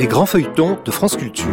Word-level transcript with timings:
Les 0.00 0.06
grands 0.06 0.24
feuilletons 0.24 0.78
de 0.82 0.90
France 0.90 1.14
Culture. 1.14 1.46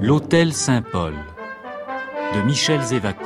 L'Hôtel 0.00 0.52
Saint-Paul 0.52 1.14
de 2.34 2.40
Michel 2.40 2.82
Zévaco. 2.82 3.22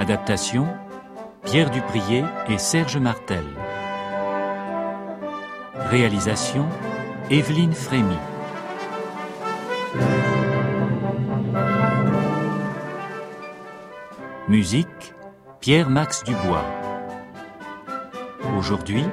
Adaptation 0.00 0.66
Pierre 1.44 1.70
Duprier 1.70 2.24
et 2.48 2.58
Serge 2.58 2.96
Martel. 2.96 3.44
Réalisation 5.88 6.66
Evelyne 7.30 7.74
Frémy. 7.74 8.16
Musique 14.48 15.12
Pierre-Max 15.60 16.24
Dubois. 16.24 16.64
Aujourd'hui, 18.56 19.04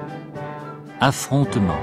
Affrontement. 1.01 1.75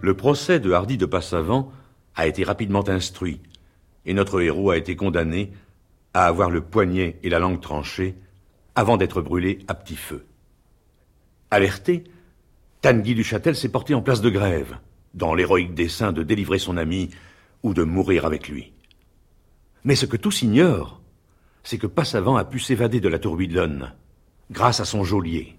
Le 0.00 0.14
procès 0.14 0.60
de 0.60 0.70
Hardy 0.70 0.96
de 0.96 1.06
Passavant 1.06 1.72
a 2.14 2.28
été 2.28 2.44
rapidement 2.44 2.88
instruit, 2.88 3.40
et 4.04 4.14
notre 4.14 4.40
héros 4.40 4.70
a 4.70 4.76
été 4.76 4.94
condamné 4.94 5.50
à 6.14 6.26
avoir 6.26 6.50
le 6.50 6.60
poignet 6.60 7.18
et 7.24 7.30
la 7.30 7.40
langue 7.40 7.60
tranchés 7.60 8.14
avant 8.76 8.96
d'être 8.96 9.22
brûlé 9.22 9.58
à 9.66 9.74
petit 9.74 9.96
feu. 9.96 10.24
Alerté, 11.50 12.04
Tanguy 12.80 13.16
du 13.16 13.24
Châtel 13.24 13.56
s'est 13.56 13.70
porté 13.70 13.92
en 13.92 14.02
place 14.02 14.20
de 14.20 14.30
grève, 14.30 14.78
dans 15.16 15.34
l'héroïque 15.34 15.74
dessein 15.74 16.12
de 16.12 16.22
délivrer 16.22 16.58
son 16.58 16.76
ami 16.76 17.10
ou 17.62 17.74
de 17.74 17.82
mourir 17.82 18.24
avec 18.24 18.48
lui. 18.48 18.72
Mais 19.84 19.96
ce 19.96 20.06
que 20.06 20.16
tous 20.16 20.42
ignorent, 20.42 21.00
c'est 21.64 21.78
que 21.78 21.86
Passavant 21.86 22.36
a 22.36 22.44
pu 22.44 22.60
s'évader 22.60 23.00
de 23.00 23.08
la 23.08 23.18
tourbillonne 23.18 23.92
grâce 24.50 24.78
à 24.78 24.84
son 24.84 25.02
geôlier. 25.02 25.56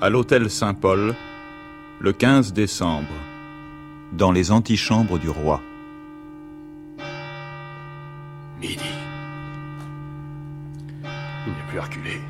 À 0.00 0.08
l'hôtel 0.08 0.48
Saint-Paul, 0.48 1.14
le 2.00 2.12
15 2.12 2.54
décembre, 2.54 3.12
dans 4.12 4.32
les 4.32 4.50
antichambres 4.50 5.18
du 5.18 5.28
roi. 5.28 5.60
Midi. 8.58 8.78
Il 11.46 11.52
n'est 11.52 11.68
plus 11.68 11.78
à 11.78 11.82
reculer. 11.82 12.20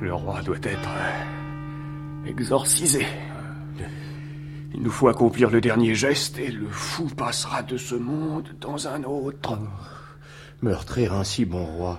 Le 0.00 0.14
roi 0.14 0.40
doit 0.42 0.56
être 0.62 0.88
euh, 0.88 2.26
exorcisé. 2.26 3.06
Il 4.74 4.82
nous 4.82 4.90
faut 4.90 5.08
accomplir 5.08 5.50
le 5.50 5.60
dernier 5.60 5.94
geste 5.94 6.38
et 6.38 6.50
le 6.50 6.68
fou 6.68 7.06
passera 7.06 7.62
de 7.62 7.76
ce 7.76 7.94
monde 7.94 8.48
dans 8.60 8.88
un 8.88 9.04
autre. 9.04 9.58
Meurtrir 10.62 11.12
un 11.12 11.24
si 11.24 11.44
bon 11.44 11.64
roi. 11.64 11.98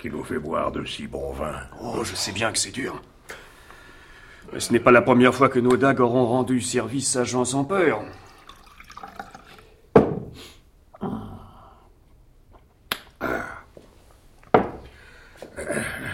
Qui 0.00 0.10
nous 0.10 0.24
fait 0.24 0.38
boire 0.38 0.72
de 0.72 0.84
si 0.84 1.06
bon 1.06 1.32
vin. 1.32 1.54
Oh, 1.82 2.04
je 2.04 2.14
sais 2.14 2.32
bien 2.32 2.52
que 2.52 2.58
c'est 2.58 2.70
dur. 2.70 3.00
Mais 4.54 4.60
ce 4.60 4.72
n'est 4.72 4.78
pas 4.78 4.92
la 4.92 5.02
première 5.02 5.34
fois 5.34 5.48
que 5.48 5.58
nos 5.58 5.76
dagues 5.76 5.98
auront 5.98 6.26
rendu 6.26 6.60
service 6.60 7.16
à 7.16 7.24
Jean 7.24 7.44
sans 7.44 7.64
peur. 7.64 8.04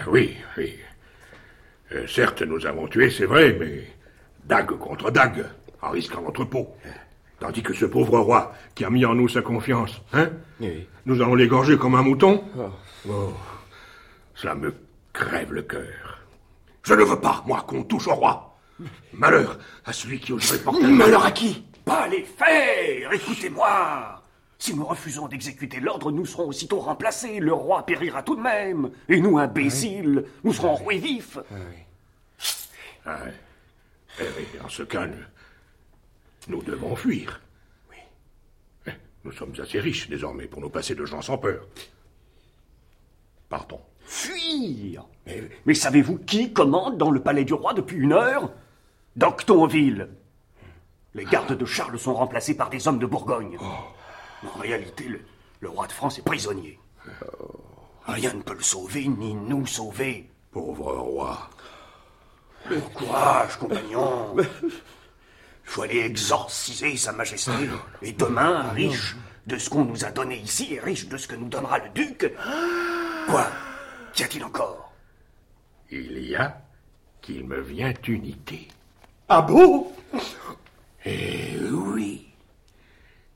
Oui, 0.07 0.35
oui. 0.57 0.73
Euh, 1.93 2.07
certes, 2.07 2.41
nous 2.41 2.65
avons 2.65 2.87
tué, 2.87 3.09
c'est 3.09 3.25
vrai, 3.25 3.55
mais 3.59 3.83
dague 4.45 4.71
contre 4.77 5.11
dague, 5.11 5.45
en 5.81 5.91
risquant 5.91 6.21
notre 6.21 6.43
peau. 6.45 6.75
Tandis 7.39 7.63
que 7.63 7.73
ce 7.73 7.85
pauvre 7.85 8.19
roi 8.19 8.53
qui 8.75 8.85
a 8.85 8.89
mis 8.89 9.05
en 9.05 9.15
nous 9.15 9.29
sa 9.29 9.41
confiance, 9.41 10.01
hein 10.13 10.29
Oui. 10.59 10.87
Nous 11.05 11.21
allons 11.21 11.35
l'égorger 11.35 11.77
comme 11.77 11.95
un 11.95 12.01
mouton 12.01 12.43
Oh. 12.57 12.69
Oh, 13.09 13.33
Cela 14.35 14.55
me 14.55 14.73
crève 15.13 15.53
le 15.53 15.61
cœur. 15.61 16.10
Je 16.83 16.93
ne 16.93 17.03
veux 17.03 17.19
pas, 17.19 17.43
moi, 17.45 17.63
qu'on 17.67 17.83
touche 17.83 18.07
au 18.07 18.15
roi. 18.15 18.57
Malheur 19.13 19.59
à 19.85 19.93
celui 19.93 20.19
qui 20.19 20.33
oserait 20.33 20.59
porter... 20.59 20.87
Malheur 20.87 21.25
à 21.25 21.31
qui? 21.31 21.63
Pas 21.85 22.07
les 22.07 22.23
faire 22.23 23.13
Écoutez-moi 23.13 24.23
Si 24.57 24.75
nous 24.75 24.85
refusons 24.85 25.27
d'exécuter 25.27 25.79
l'ordre, 25.79 26.11
nous 26.11 26.25
serons 26.25 26.47
aussitôt 26.47 26.79
remplacés. 26.79 27.39
Le 27.39 27.53
roi 27.53 27.85
périra 27.85 28.23
tout 28.23 28.35
de 28.35 28.41
même. 28.41 28.91
Et 29.09 29.19
nous, 29.19 29.37
imbéciles, 29.37 30.25
nous 30.43 30.53
serons 30.53 30.75
roués 30.75 30.97
vifs. 30.97 31.37
Ah, 33.05 33.23
ouais. 33.23 33.33
Eh 34.19 34.23
oui, 34.37 34.45
en 34.63 34.69
ce 34.69 34.83
cas, 34.83 35.07
nous, 35.07 35.15
nous 36.47 36.61
devons 36.63 36.95
fuir. 36.95 37.41
Oui. 37.89 38.93
Nous 39.23 39.31
sommes 39.31 39.53
assez 39.59 39.79
riches 39.79 40.09
désormais 40.09 40.47
pour 40.47 40.61
nous 40.61 40.69
passer 40.69 40.95
de 40.95 41.05
gens 41.05 41.21
sans 41.21 41.37
peur. 41.37 41.67
Partons. 43.49 43.81
Fuir 44.11 45.05
Mais, 45.25 45.41
mais 45.65 45.73
savez-vous 45.73 46.17
qui 46.17 46.51
commande 46.51 46.97
dans 46.97 47.11
le 47.11 47.21
palais 47.21 47.45
du 47.45 47.53
roi 47.53 47.73
depuis 47.73 47.95
une 47.95 48.11
heure? 48.11 48.51
Doctonville. 49.15 50.09
Les 51.13 51.23
gardes 51.23 51.57
de 51.57 51.65
Charles 51.65 51.97
sont 51.97 52.13
remplacés 52.13 52.57
par 52.57 52.69
des 52.69 52.89
hommes 52.89 52.99
de 52.99 53.05
Bourgogne. 53.05 53.57
En 54.43 54.59
réalité, 54.59 55.05
le, 55.05 55.21
le 55.61 55.69
roi 55.69 55.87
de 55.87 55.93
France 55.93 56.19
est 56.19 56.25
prisonnier. 56.25 56.77
Rien 58.05 58.33
ne 58.33 58.41
peut 58.41 58.53
le 58.53 58.61
sauver, 58.61 59.07
ni 59.07 59.33
nous 59.33 59.65
sauver. 59.65 60.29
Pauvre 60.51 60.91
roi. 60.91 61.49
Courage, 62.93 63.57
compagnon. 63.59 64.35
Il 64.37 64.71
faut 65.63 65.83
aller 65.83 65.99
exorciser 65.99 66.97
Sa 66.97 67.13
Majesté. 67.13 67.51
Et 68.01 68.11
demain, 68.11 68.63
riche 68.73 69.15
de 69.47 69.57
ce 69.57 69.69
qu'on 69.69 69.85
nous 69.85 70.03
a 70.03 70.11
donné 70.11 70.37
ici 70.37 70.73
et 70.73 70.81
riche 70.81 71.07
de 71.07 71.15
ce 71.15 71.29
que 71.29 71.35
nous 71.35 71.47
donnera 71.47 71.79
le 71.79 71.89
duc. 71.91 72.29
Quoi? 73.29 73.47
Qu'y 74.13 74.23
a-t-il 74.23 74.43
encore? 74.43 74.91
Il 75.89 76.19
y 76.19 76.35
a 76.35 76.61
qu'il 77.21 77.45
me 77.45 77.61
vient 77.61 77.93
une 78.07 78.25
idée. 78.25 78.67
Ah 79.29 79.41
bon? 79.41 79.91
Eh 81.05 81.57
oui. 81.71 82.27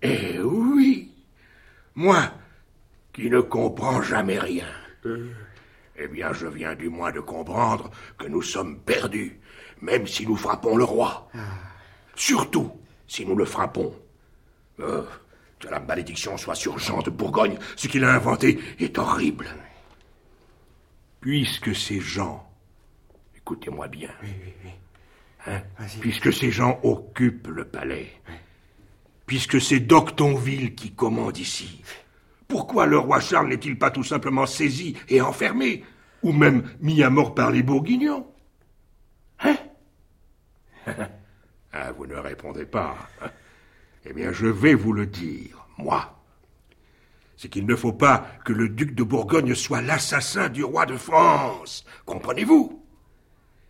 Eh 0.01 0.39
oui. 0.39 1.11
Moi, 1.95 2.31
qui 3.13 3.29
ne 3.29 3.39
comprends 3.39 4.01
jamais 4.01 4.39
rien. 4.39 4.67
Eh 5.97 6.07
bien, 6.07 6.33
je 6.33 6.47
viens 6.47 6.75
du 6.75 6.89
moins 6.89 7.11
de 7.11 7.21
comprendre 7.21 7.89
que 8.17 8.27
nous 8.27 8.41
sommes 8.41 8.79
perdus, 8.79 9.39
même 9.81 10.05
si 10.05 10.27
nous 10.27 10.35
frappons 10.35 10.75
le 10.75 10.83
roi. 10.83 11.29
Surtout 12.15 12.71
si 13.07 13.25
nous 13.25 13.35
le 13.35 13.45
frappons. 13.45 13.93
Euh, 14.81 15.03
que 15.59 15.69
la 15.69 15.79
malédiction 15.79 16.37
soit 16.37 16.55
sur 16.55 16.77
Jean 16.77 17.01
de 17.01 17.09
Bourgogne, 17.09 17.57
ce 17.77 17.87
qu'il 17.87 18.03
a 18.03 18.13
inventé 18.13 18.59
est 18.79 18.97
horrible. 18.97 19.47
Puisque 21.25 21.75
ces 21.75 21.99
gens, 21.99 22.47
écoutez-moi 23.35 23.87
bien, 23.87 24.11
Hein, 25.47 25.61
puisque 25.99 26.31
ces 26.31 26.51
gens 26.51 26.79
occupent 26.83 27.47
le 27.47 27.65
palais, 27.65 28.11
puisque 29.25 29.59
c'est 29.59 29.79
Doctonville 29.79 30.75
qui 30.75 30.93
commande 30.93 31.39
ici, 31.39 31.81
pourquoi 32.47 32.85
le 32.85 32.99
roi 32.99 33.19
Charles 33.19 33.47
n'est-il 33.47 33.79
pas 33.79 33.89
tout 33.89 34.03
simplement 34.03 34.45
saisi 34.45 34.95
et 35.09 35.19
enfermé, 35.19 35.83
ou 36.21 36.31
même 36.31 36.69
mis 36.79 37.01
à 37.01 37.09
mort 37.09 37.33
par 37.33 37.49
les 37.49 37.63
Bourguignons? 37.63 38.27
Hein? 39.39 39.57
Ah, 41.73 41.91
vous 41.91 42.05
ne 42.05 42.15
répondez 42.15 42.65
pas. 42.65 42.95
Eh 44.05 44.13
bien, 44.13 44.31
je 44.31 44.45
vais 44.45 44.75
vous 44.75 44.93
le 44.93 45.07
dire, 45.07 45.67
moi. 45.79 46.14
C'est 47.37 47.49
qu'il 47.49 47.65
ne 47.65 47.75
faut 47.75 47.93
pas 47.93 48.27
que 48.45 48.53
le 48.53 48.69
duc 48.69 48.95
de 48.95 49.03
Bourgogne 49.03 49.55
soit 49.55 49.81
l'assassin 49.81 50.49
du 50.49 50.63
roi 50.63 50.85
de 50.85 50.97
France. 50.97 51.85
Comprenez-vous? 52.05 52.81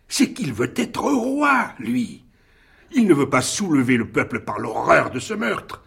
C'est 0.08 0.32
qu'il 0.32 0.52
veut 0.52 0.72
être 0.76 1.02
roi, 1.02 1.72
lui. 1.78 2.24
Il 2.92 3.06
ne 3.06 3.14
veut 3.14 3.28
pas 3.28 3.42
soulever 3.42 3.96
le 3.96 4.08
peuple 4.08 4.40
par 4.40 4.58
l'horreur 4.58 5.10
de 5.10 5.18
ce 5.18 5.34
meurtre. 5.34 5.82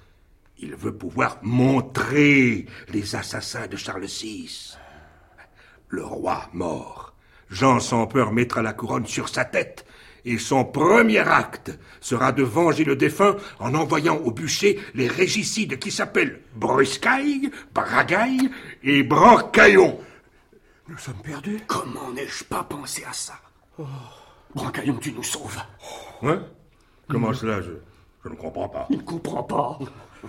Il 0.57 0.75
veut 0.75 0.95
pouvoir 0.95 1.37
montrer 1.41 2.65
les 2.89 3.15
assassins 3.15 3.67
de 3.67 3.77
Charles 3.77 4.05
VI. 4.05 4.75
Le 5.87 6.03
roi 6.03 6.49
mort, 6.51 7.15
Jean 7.49 7.79
sans 7.79 8.07
peur 8.07 8.33
mettra 8.33 8.61
la 8.61 8.73
couronne 8.73 9.07
sur 9.07 9.29
sa 9.29 9.45
tête. 9.45 9.85
Et 10.29 10.37
son 10.37 10.63
premier 10.63 11.27
acte 11.27 11.71
sera 12.01 12.31
de 12.31 12.43
venger 12.43 12.83
le 12.83 12.95
défunt 12.95 13.35
en 13.59 13.73
envoyant 13.73 14.17
au 14.17 14.29
bûcher 14.29 14.79
les 14.93 15.07
régicides 15.07 15.79
qui 15.79 15.89
s'appellent 15.89 16.41
Bruscaille, 16.55 17.49
Bragaille 17.73 18.51
et 18.83 19.01
Brancaillon. 19.01 19.99
Nous 20.87 20.99
sommes 20.99 21.23
perdus 21.23 21.61
Comment 21.65 22.11
n'ai-je 22.11 22.43
pas 22.43 22.61
pensé 22.61 23.03
à 23.09 23.11
ça? 23.11 23.39
Brancaillon, 24.53 24.97
tu 25.01 25.13
nous 25.13 25.23
sauves. 25.23 25.57
Hein 26.21 26.43
Comment 27.07 27.33
cela? 27.33 27.59
Je, 27.63 27.71
je 28.23 28.29
ne 28.29 28.35
comprends 28.35 28.69
pas. 28.69 28.85
Il 28.91 28.97
ne 28.97 29.01
comprend 29.01 29.41
pas. 29.41 29.79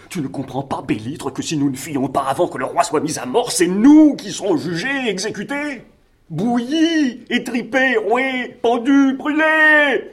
Tu 0.08 0.22
ne 0.22 0.28
comprends 0.28 0.62
pas, 0.62 0.80
Bélitre, 0.80 1.30
que 1.30 1.42
si 1.42 1.58
nous 1.58 1.68
ne 1.68 1.76
fuyons 1.76 2.08
pas 2.08 2.22
avant 2.22 2.48
que 2.48 2.56
le 2.56 2.64
roi 2.64 2.84
soit 2.84 3.00
mis 3.00 3.18
à 3.18 3.26
mort, 3.26 3.52
c'est 3.52 3.68
nous 3.68 4.16
qui 4.16 4.32
serons 4.32 4.56
jugés, 4.56 5.10
exécutés? 5.10 5.82
Bouillis, 6.30 7.24
étripés, 7.28 7.96
roués, 7.96 8.56
pendus, 8.62 9.14
brûlés 9.16 10.12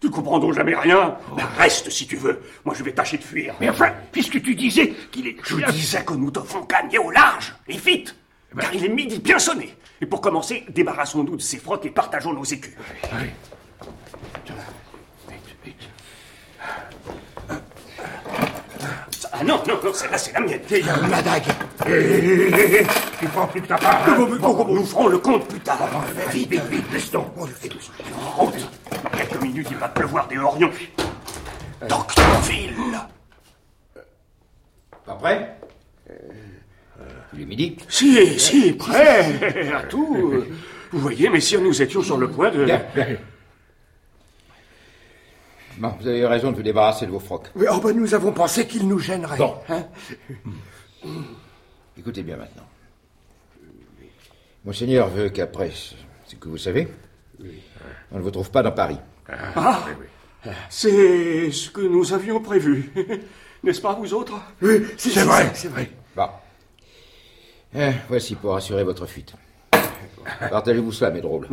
Tu 0.00 0.08
comprends 0.08 0.38
donc 0.38 0.54
jamais 0.54 0.76
rien 0.76 1.18
Ben, 1.36 1.44
Reste 1.58 1.90
si 1.90 2.06
tu 2.06 2.14
veux. 2.14 2.40
Moi, 2.64 2.76
je 2.78 2.84
vais 2.84 2.92
tâcher 2.92 3.18
de 3.18 3.24
fuir. 3.24 3.56
Mais 3.60 3.68
enfin, 3.68 3.92
puisque 4.12 4.40
tu 4.40 4.54
disais 4.54 4.94
qu'il 5.10 5.26
est... 5.26 5.36
Je 5.42 5.56
disais 5.72 6.04
que 6.04 6.14
nous 6.14 6.30
devons 6.30 6.64
gagner 6.64 6.98
au 6.98 7.10
large, 7.10 7.56
et 7.66 7.76
vite 7.76 8.14
Car 8.58 8.72
il 8.72 8.84
est 8.84 8.88
midi 8.88 9.18
bien 9.18 9.40
sonné. 9.40 9.74
Et 10.00 10.06
pour 10.06 10.20
commencer, 10.20 10.64
débarrassons-nous 10.68 11.34
de 11.34 11.42
ces 11.42 11.58
frocs 11.58 11.84
et 11.84 11.90
partageons 11.90 12.32
nos 12.32 12.44
écus. 12.44 12.74
Ah 19.32 19.44
non, 19.44 19.60
non, 19.68 19.78
non, 19.84 19.92
celle-là, 19.92 20.18
c'est 20.18 20.32
la 20.32 20.40
mienne. 20.40 20.60
La 21.10 21.22
dague 21.22 21.44
Hé, 21.86 21.90
hé, 21.90 22.48
hé, 22.48 22.80
hé, 22.80 22.86
Tu 23.20 23.26
prends 23.26 23.46
plus 23.46 23.60
que 23.60 23.66
ta 23.68 23.76
part 23.76 24.02
hein 24.08 24.16
Nous 24.68 24.84
ferons 24.84 25.08
le 25.08 25.18
compte 25.18 25.46
plus 25.48 25.60
tard. 25.60 25.78
Vite, 26.32 26.50
vite, 26.50 26.64
vite, 26.70 26.92
laisse 26.92 27.10
donc 27.10 27.26
En 27.36 28.44
route. 28.44 28.54
Dans 28.90 29.10
quelques 29.10 29.42
minutes, 29.42 29.68
il 29.70 29.76
va 29.76 29.88
pleuvoir 29.88 30.26
des 30.28 30.38
horions. 30.38 30.70
Doctorville 31.88 32.74
Pas 35.06 35.14
prêt 35.14 35.56
Il 37.34 37.42
est 37.42 37.46
midi. 37.46 37.76
Si, 37.88 38.38
si, 38.38 38.72
prêt 38.72 39.72
à 39.74 39.82
tout. 39.88 40.44
Vous 40.90 40.98
voyez, 41.00 41.28
messieurs, 41.28 41.60
nous 41.60 41.82
étions 41.82 42.02
sur 42.02 42.16
le 42.16 42.30
point 42.30 42.50
de... 42.50 42.66
Bon, 45.78 45.94
vous 46.00 46.08
avez 46.08 46.18
eu 46.18 46.26
raison 46.26 46.50
de 46.50 46.56
vous 46.56 46.62
débarrasser 46.62 47.06
de 47.06 47.10
vos 47.12 47.20
frocs. 47.20 47.46
Oui, 47.54 47.66
oh 47.70 47.78
ben, 47.78 47.96
nous 47.96 48.12
avons 48.14 48.32
pensé 48.32 48.66
qu'il 48.66 48.88
nous 48.88 48.98
gênerait. 48.98 49.38
Bon. 49.38 49.54
Hein 49.68 49.84
Écoutez 51.96 52.22
bien 52.22 52.36
maintenant. 52.36 52.64
Monseigneur 54.64 55.08
veut 55.08 55.28
qu'après 55.28 55.70
ce 56.26 56.34
que 56.34 56.48
vous 56.48 56.58
savez, 56.58 56.88
on 58.10 58.18
ne 58.18 58.22
vous 58.22 58.30
trouve 58.30 58.50
pas 58.50 58.62
dans 58.62 58.72
Paris. 58.72 58.98
Ah, 59.28 59.84
c'est 60.68 61.50
ce 61.52 61.70
que 61.70 61.80
nous 61.80 62.12
avions 62.12 62.40
prévu. 62.40 62.92
N'est-ce 63.62 63.80
pas, 63.80 63.94
vous 63.94 64.14
autres? 64.14 64.34
Oui, 64.62 64.84
c'est 64.96 65.22
vrai, 65.22 65.50
c'est 65.54 65.68
vrai. 65.68 65.90
Bon. 66.16 66.28
Eh, 67.74 67.90
voici 68.08 68.34
pour 68.34 68.56
assurer 68.56 68.82
votre 68.82 69.06
fuite. 69.06 69.34
Partagez-vous 70.50 70.92
cela, 70.92 71.10
mes 71.10 71.20
drôles. 71.20 71.48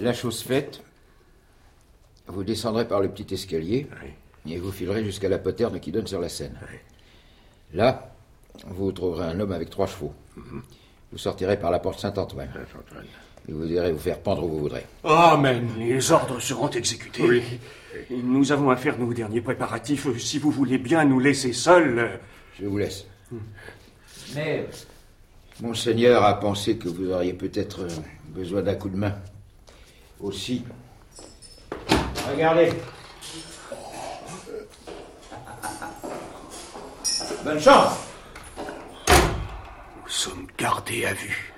La 0.00 0.12
chose 0.12 0.42
faite, 0.42 0.80
vous 2.26 2.44
descendrez 2.44 2.86
par 2.86 3.00
le 3.00 3.08
petit 3.08 3.34
escalier 3.34 3.86
et 4.48 4.58
vous 4.58 4.72
filerez 4.72 5.04
jusqu'à 5.04 5.28
la 5.28 5.38
poterne 5.38 5.80
qui 5.80 5.92
donne 5.92 6.06
sur 6.06 6.20
la 6.20 6.28
Seine. 6.28 6.58
Là, 7.74 8.14
vous 8.66 8.92
trouverez 8.92 9.26
un 9.26 9.40
homme 9.40 9.52
avec 9.52 9.70
trois 9.70 9.86
chevaux. 9.86 10.12
Vous 11.10 11.18
sortirez 11.18 11.58
par 11.58 11.70
la 11.70 11.78
porte 11.78 12.00
Saint-Antoine. 12.00 12.50
Et 13.48 13.52
vous 13.52 13.66
irez 13.66 13.92
vous 13.92 13.98
faire 13.98 14.20
pendre 14.20 14.44
où 14.44 14.48
vous 14.48 14.60
voudrez. 14.60 14.86
Amen. 15.04 15.68
Les 15.78 16.12
ordres 16.12 16.40
seront 16.40 16.70
exécutés. 16.70 17.42
Nous 18.10 18.52
avons 18.52 18.70
à 18.70 18.76
faire 18.76 18.98
nos 18.98 19.12
derniers 19.12 19.40
préparatifs. 19.40 20.06
Si 20.18 20.38
vous 20.38 20.50
voulez 20.50 20.78
bien 20.78 21.04
nous 21.04 21.18
laisser 21.18 21.52
seuls. 21.52 22.20
Je 22.58 22.66
vous 22.66 22.78
laisse. 22.78 23.06
Mais 24.34 24.66
Monseigneur 25.60 26.24
a 26.24 26.38
pensé 26.40 26.76
que 26.76 26.88
vous 26.88 27.10
auriez 27.10 27.34
peut-être 27.34 27.82
euh, 27.82 27.88
besoin 28.28 28.62
d'un 28.62 28.74
coup 28.74 28.88
de 28.88 28.96
main. 28.96 29.14
Aussi. 30.20 30.64
Regardez. 32.30 32.72
Bonne 37.44 37.60
chance. 37.60 38.08
Nous 39.08 40.08
sommes 40.08 40.46
gardés 40.56 41.06
à 41.06 41.12
vue. 41.14 41.52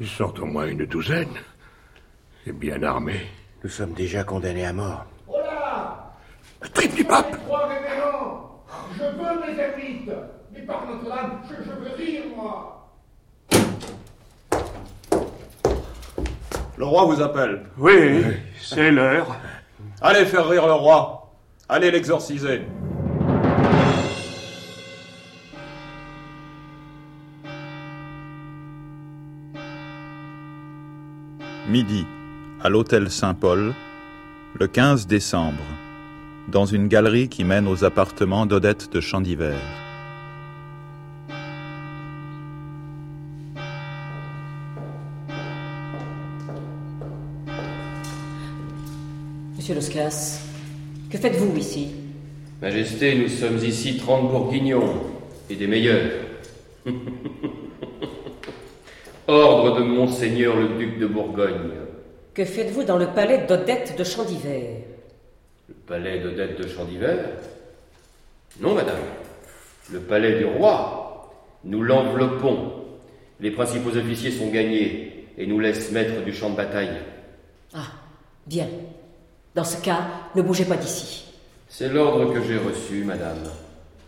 Ils 0.00 0.08
sont 0.08 0.38
au 0.40 0.44
moins 0.44 0.66
une 0.66 0.86
douzaine. 0.86 1.36
Et 2.46 2.52
bien 2.52 2.82
armés. 2.82 3.26
Nous 3.64 3.70
sommes 3.70 3.92
déjà 3.92 4.22
condamnés 4.22 4.66
à 4.66 4.72
mort. 4.72 5.04
Triple 6.74 6.96
du 6.96 7.04
pape 7.04 7.36
Roi 7.46 7.66
révérend, 7.66 8.64
je 8.92 9.04
veux 9.04 9.40
mes 9.40 9.60
ermites, 9.60 10.10
mais 10.52 10.60
par 10.62 10.86
Notre-Dame, 10.86 11.40
je, 11.48 11.54
je 11.64 11.70
veux 11.70 11.94
rire, 11.96 12.22
moi. 12.36 12.90
Le 16.76 16.84
roi 16.84 17.04
vous 17.04 17.20
appelle. 17.20 17.64
Oui, 17.78 18.24
c'est 18.60 18.90
l'heure. 18.90 19.36
Allez 20.00 20.26
faire 20.26 20.48
rire 20.48 20.66
le 20.66 20.74
roi. 20.74 21.32
Allez 21.68 21.90
l'exorciser. 21.90 22.62
Midi, 31.68 32.06
à 32.62 32.68
l'hôtel 32.68 33.10
Saint-Paul, 33.10 33.74
le 34.54 34.66
15 34.68 35.06
décembre, 35.06 35.64
dans 36.46 36.64
une 36.64 36.86
galerie 36.88 37.28
qui 37.28 37.44
mène 37.44 37.66
aux 37.66 37.84
appartements 37.84 38.46
d'Odette 38.46 38.90
de 38.92 39.00
Chandivert. 39.00 39.87
Monsieur 49.68 49.82
Loscas, 49.82 50.40
que 51.10 51.18
faites-vous 51.18 51.54
ici? 51.58 51.88
Majesté, 52.62 53.16
nous 53.16 53.28
sommes 53.28 53.58
ici 53.58 53.98
trente 53.98 54.30
bourguignons, 54.30 54.94
et 55.50 55.56
des 55.56 55.66
meilleurs. 55.66 56.10
Ordre 59.26 59.78
de 59.78 59.84
Monseigneur 59.84 60.56
le 60.56 60.68
duc 60.78 60.98
de 60.98 61.06
Bourgogne. 61.06 61.72
Que 62.32 62.46
faites-vous 62.46 62.84
dans 62.84 62.96
le 62.96 63.08
palais 63.08 63.44
d'Odette 63.46 63.94
de 63.98 64.04
Chandivert 64.04 64.84
Le 65.68 65.74
palais 65.74 66.20
d'Odette 66.20 66.58
de 66.62 66.66
Chandivert 66.66 67.28
Non, 68.60 68.74
madame. 68.74 69.02
Le 69.92 70.00
palais 70.00 70.38
du 70.38 70.46
roi. 70.46 71.30
Nous 71.64 71.82
l'enveloppons. 71.82 72.72
Les 73.38 73.50
principaux 73.50 73.94
officiers 73.94 74.30
sont 74.30 74.48
gagnés 74.48 75.26
et 75.36 75.46
nous 75.46 75.60
laissent 75.60 75.92
maître 75.92 76.24
du 76.24 76.32
champ 76.32 76.48
de 76.48 76.56
bataille. 76.56 77.02
Ah, 77.74 77.92
bien. 78.46 78.66
Dans 79.58 79.64
ce 79.64 79.78
cas, 79.78 80.06
ne 80.36 80.42
bougez 80.42 80.64
pas 80.64 80.76
d'ici. 80.76 81.24
C'est 81.68 81.88
l'ordre 81.88 82.32
que 82.32 82.40
j'ai 82.40 82.58
reçu, 82.58 83.02
madame. 83.02 83.38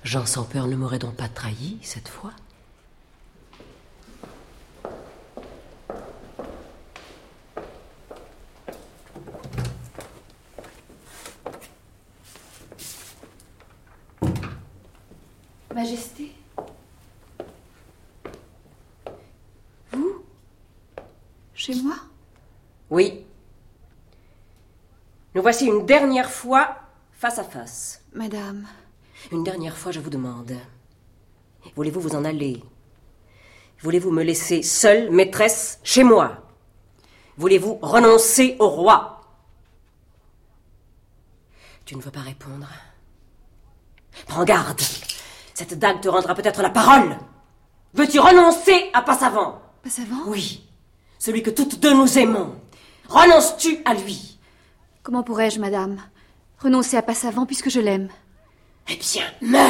Jean 0.05 0.25
sans 0.25 0.45
peur 0.45 0.69
ne 0.69 0.77
m'aurait 0.77 1.01
donc 1.01 1.17
pas 1.17 1.27
trahi 1.27 1.77
cette 1.83 2.07
fois 2.07 2.31
Majesté 15.75 16.31
Vous? 19.91 20.23
Chez 21.55 21.75
moi? 21.83 21.97
Oui. 22.89 23.25
Nous 25.35 25.43
voici 25.43 25.67
une 25.67 25.87
dernière 25.87 26.31
fois 26.31 26.77
face 27.13 27.39
à 27.39 27.45
face. 27.45 28.03
Madame, 28.13 28.67
Une 29.31 29.45
dernière 29.45 29.77
fois, 29.77 29.93
je 29.93 30.01
vous 30.01 30.11
demande. 30.11 30.53
Voulez-vous 31.77 32.01
vous 32.01 32.17
en 32.17 32.25
aller? 32.25 32.63
Voulez-vous 33.81 34.11
me 34.11 34.23
laisser 34.23 34.63
seule, 34.63 35.11
maîtresse, 35.11 35.79
chez 35.85 36.03
moi? 36.03 36.39
Voulez-vous 37.37 37.79
renoncer 37.81 38.57
au 38.59 38.69
roi? 38.69 39.21
Tu 41.85 41.97
ne 41.97 42.03
veux 42.03 42.11
pas 42.11 42.21
répondre? 42.21 42.69
Prends 44.27 44.45
garde! 44.45 44.81
Cette 45.55 45.79
dague 45.79 46.01
te 46.01 46.09
rendra 46.09 46.35
peut-être 46.35 46.63
la 46.63 46.71
parole! 46.71 47.17
Veux-tu 47.95 48.19
renoncer 48.21 48.91
à 48.93 49.03
Passavant 49.03 49.61
Passavant 49.83 50.25
Oui, 50.27 50.69
celui 51.19 51.43
que 51.43 51.51
toutes 51.51 51.81
deux 51.81 51.95
nous 51.95 52.19
aimons. 52.19 52.55
Renonces-tu 53.09 53.79
à 53.85 53.95
lui? 53.95 54.30
Comment 55.11 55.25
pourrais-je, 55.25 55.59
madame, 55.59 56.01
renoncer 56.61 56.97
à 56.97 57.03
Passavant 57.03 57.45
puisque 57.45 57.69
je 57.69 57.81
l'aime? 57.81 58.11
Eh 58.89 58.95
bien, 58.95 59.25
meurs 59.41 59.69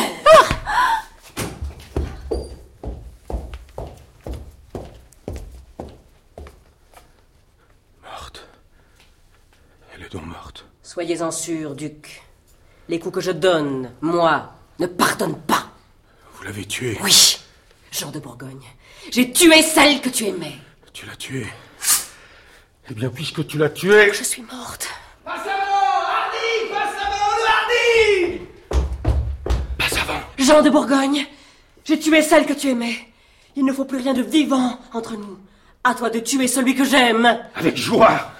Morte. 8.03 8.47
Elle 9.95 10.03
est 10.03 10.13
donc 10.13 10.27
morte. 10.27 10.67
Soyez-en 10.83 11.31
sûr, 11.31 11.75
duc. 11.75 12.23
Les 12.91 12.99
coups 12.99 13.15
que 13.15 13.23
je 13.23 13.31
donne, 13.31 13.95
moi, 14.03 14.53
ne 14.79 14.87
pardonnent 14.87 15.41
pas. 15.41 15.71
Vous 16.35 16.43
l'avez 16.43 16.67
tuée 16.67 16.99
Oui, 17.03 17.39
Jean 17.91 18.11
de 18.11 18.19
Bourgogne. 18.19 18.67
J'ai 19.11 19.33
tué 19.33 19.63
celle 19.63 20.03
que 20.03 20.11
tu 20.11 20.27
aimais. 20.27 20.59
Tu 20.93 21.07
l'as 21.07 21.17
tuée 21.17 21.47
Eh 22.91 22.93
bien, 22.93 23.09
puisque 23.09 23.47
tu 23.47 23.57
l'as 23.57 23.71
tuée... 23.71 24.13
Je 24.13 24.23
suis 24.23 24.43
morte. 24.43 24.87
Jean 30.51 30.63
de 30.63 30.71
Bourgogne, 30.71 31.29
j'ai 31.85 31.97
tué 32.01 32.23
celle 32.23 32.45
que 32.45 32.53
tu 32.53 32.71
aimais. 32.71 32.97
Il 33.55 33.65
ne 33.65 33.73
faut 33.73 33.85
plus 33.85 33.99
rien 33.99 34.15
de 34.15 34.23
vivant 34.23 34.81
entre 34.93 35.13
nous. 35.13 35.39
À 35.85 35.95
toi 35.95 36.11
de 36.11 36.19
tuer 36.19 36.49
celui 36.49 36.75
que 36.75 36.83
j'aime. 36.83 37.39
Avec 37.55 37.77
joie 37.77 38.33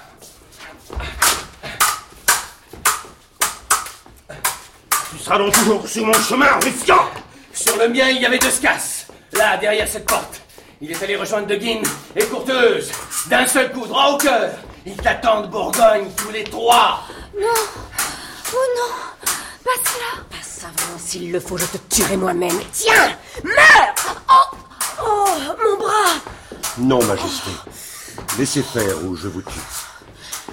Tu 5.13 5.19
seras 5.21 5.39
donc 5.39 5.53
toujours 5.53 5.87
sur 5.87 6.05
mon 6.05 6.13
chemin, 6.15 6.59
méfiant 6.65 7.09
Sur 7.53 7.77
le 7.77 7.89
mien, 7.89 8.09
il 8.09 8.21
y 8.21 8.27
avait 8.27 8.41
deux 8.41 8.51
scasses. 8.51 9.07
Là, 9.35 9.57
derrière 9.59 9.87
cette 9.87 10.07
porte. 10.07 10.41
Il 10.81 10.91
est 10.91 11.01
allé 11.01 11.15
rejoindre 11.15 11.47
De 11.47 11.55
Guin 11.55 11.83
et 12.17 12.25
Courteuse. 12.25 12.91
D'un 13.29 13.47
seul 13.47 13.71
coup, 13.71 13.87
droit 13.87 14.15
au 14.15 14.19
cœur. 14.19 14.51
Ils 14.85 14.97
t'attendent, 14.97 15.49
Bourgogne, 15.49 16.11
tous 16.17 16.33
les 16.33 16.43
trois. 16.43 17.05
Non 17.41 17.47
Oh 18.53 18.57
non 18.77 19.29
Pas 19.63 19.79
cela 19.85 20.25
s'il 20.99 21.33
le 21.33 21.41
faut, 21.41 21.57
je 21.57 21.65
te 21.67 21.77
tuerai 21.89 22.17
moi-même. 22.17 22.59
Tiens 22.73 23.17
Meurs 23.45 23.95
Oh 24.31 24.57
Oh 25.03 25.27
Mon 25.63 25.79
bras 25.79 26.21
Non, 26.79 27.05
Majesté. 27.05 27.51
Laissez 28.39 28.63
faire 28.63 29.05
ou 29.05 29.17
je 29.17 29.29
vous 29.29 29.43
tue. 29.43 29.61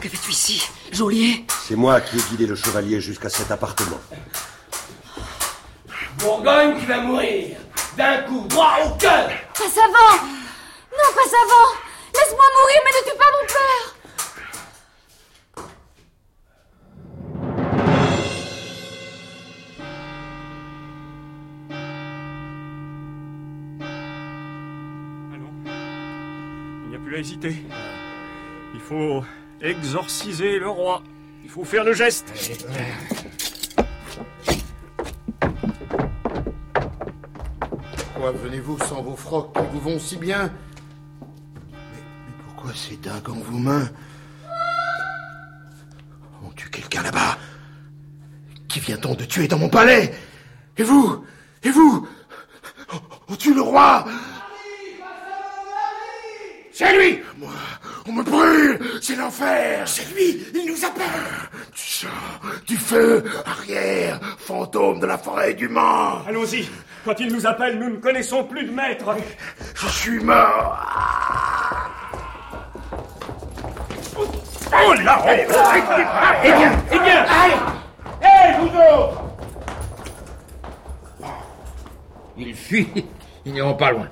Que 0.02 0.10
fais-tu 0.10 0.32
ici, 0.32 0.70
geôlier? 0.92 1.46
C'est 1.68 1.76
moi 1.76 2.02
qui 2.02 2.18
ai 2.18 2.22
guidé 2.30 2.46
le 2.46 2.56
chevalier 2.56 3.02
jusqu'à 3.02 3.30
cet 3.30 3.52
appartement. 3.52 4.00
Bourgogne 6.20 6.80
qui 6.80 6.86
va 6.86 7.00
mourir. 7.00 7.58
D'un 7.98 8.22
coup, 8.24 8.46
droit 8.48 8.78
au 8.86 8.90
cœur. 8.98 9.30
Passe 9.54 9.78
avant 9.78 10.24
Non, 10.24 11.10
passe 11.16 11.34
avant 11.34 11.74
Laisse-moi 12.14 12.46
mourir, 12.60 12.80
mais 12.86 12.92
ne 13.00 13.12
tue 13.12 13.18
pas 13.18 13.32
mon 13.40 13.48
père 13.48 13.97
Il 27.20 28.80
faut 28.80 29.24
exorciser 29.60 30.60
le 30.60 30.70
roi. 30.70 31.02
Il 31.44 31.50
faut 31.50 31.64
faire 31.64 31.84
le 31.84 31.94
geste. 31.94 32.32
Pourquoi 37.98 38.32
venez-vous 38.32 38.78
sans 38.80 39.02
vos 39.02 39.16
frocs 39.16 39.52
qui 39.54 39.62
vous 39.74 39.80
vont 39.80 40.00
si 40.00 40.18
bien 40.18 40.52
mais, 41.72 41.98
mais 41.98 42.34
pourquoi 42.46 42.74
ces 42.76 42.98
dagues 42.98 43.30
en 43.30 43.40
vos 43.40 43.58
mains 43.58 43.90
On 46.46 46.52
tue 46.52 46.70
quelqu'un 46.70 47.02
là-bas 47.02 47.38
Qui 48.68 48.80
vient-on 48.80 49.16
de 49.16 49.26
tuer 49.26 49.48
dans 49.48 49.58
mon 49.58 49.70
palais? 49.70 50.14
Et 50.78 50.84
vous? 50.84 51.26
Et 51.64 51.72
vous? 51.72 52.08
On 53.28 53.36
tue 53.36 53.56
le 53.56 53.62
roi? 53.62 54.06
C'est 56.78 56.96
lui 56.96 57.24
Moi, 57.40 57.50
on 58.08 58.12
me 58.12 58.22
brûle 58.22 58.80
C'est 59.02 59.16
l'enfer 59.16 59.88
C'est 59.88 60.14
lui 60.14 60.46
Il 60.54 60.68
nous 60.72 60.86
appelle 60.86 61.06
Du 61.74 61.82
sang, 61.82 62.08
du 62.68 62.78
feu, 62.78 63.24
arrière, 63.48 64.20
fantôme 64.38 65.00
de 65.00 65.08
la 65.08 65.18
forêt 65.18 65.56
du 65.56 65.68
Mans 65.70 66.24
Allons-y. 66.28 66.70
Quand 67.04 67.20
il 67.20 67.34
nous 67.34 67.48
appelle, 67.48 67.80
nous 67.80 67.90
ne 67.90 67.96
connaissons 67.96 68.44
plus 68.44 68.64
de 68.66 68.72
maître. 68.72 69.16
Je 69.74 69.88
suis 69.88 70.20
mort 70.20 70.78
Oh 74.16 74.94
là 75.04 75.26
Eh 76.44 76.52
bien, 76.52 76.72
Eh 76.92 77.00
bien 77.00 77.26
Hé, 78.22 78.58
vous 78.60 78.68
autres 78.68 79.24
Ils 82.38 82.54
fuient. 82.56 82.88
Ils 83.46 83.54
n'iront 83.54 83.74
pas 83.74 83.90
loin. 83.90 84.08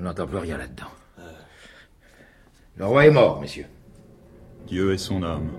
On 0.00 0.04
n'entend 0.04 0.26
plus 0.26 0.38
rien 0.38 0.56
là-dedans. 0.56 0.86
Le 2.76 2.86
roi 2.86 3.04
est 3.04 3.10
mort, 3.10 3.38
messieurs. 3.38 3.66
Dieu 4.66 4.94
est 4.94 4.98
son 4.98 5.22
âme. 5.22 5.50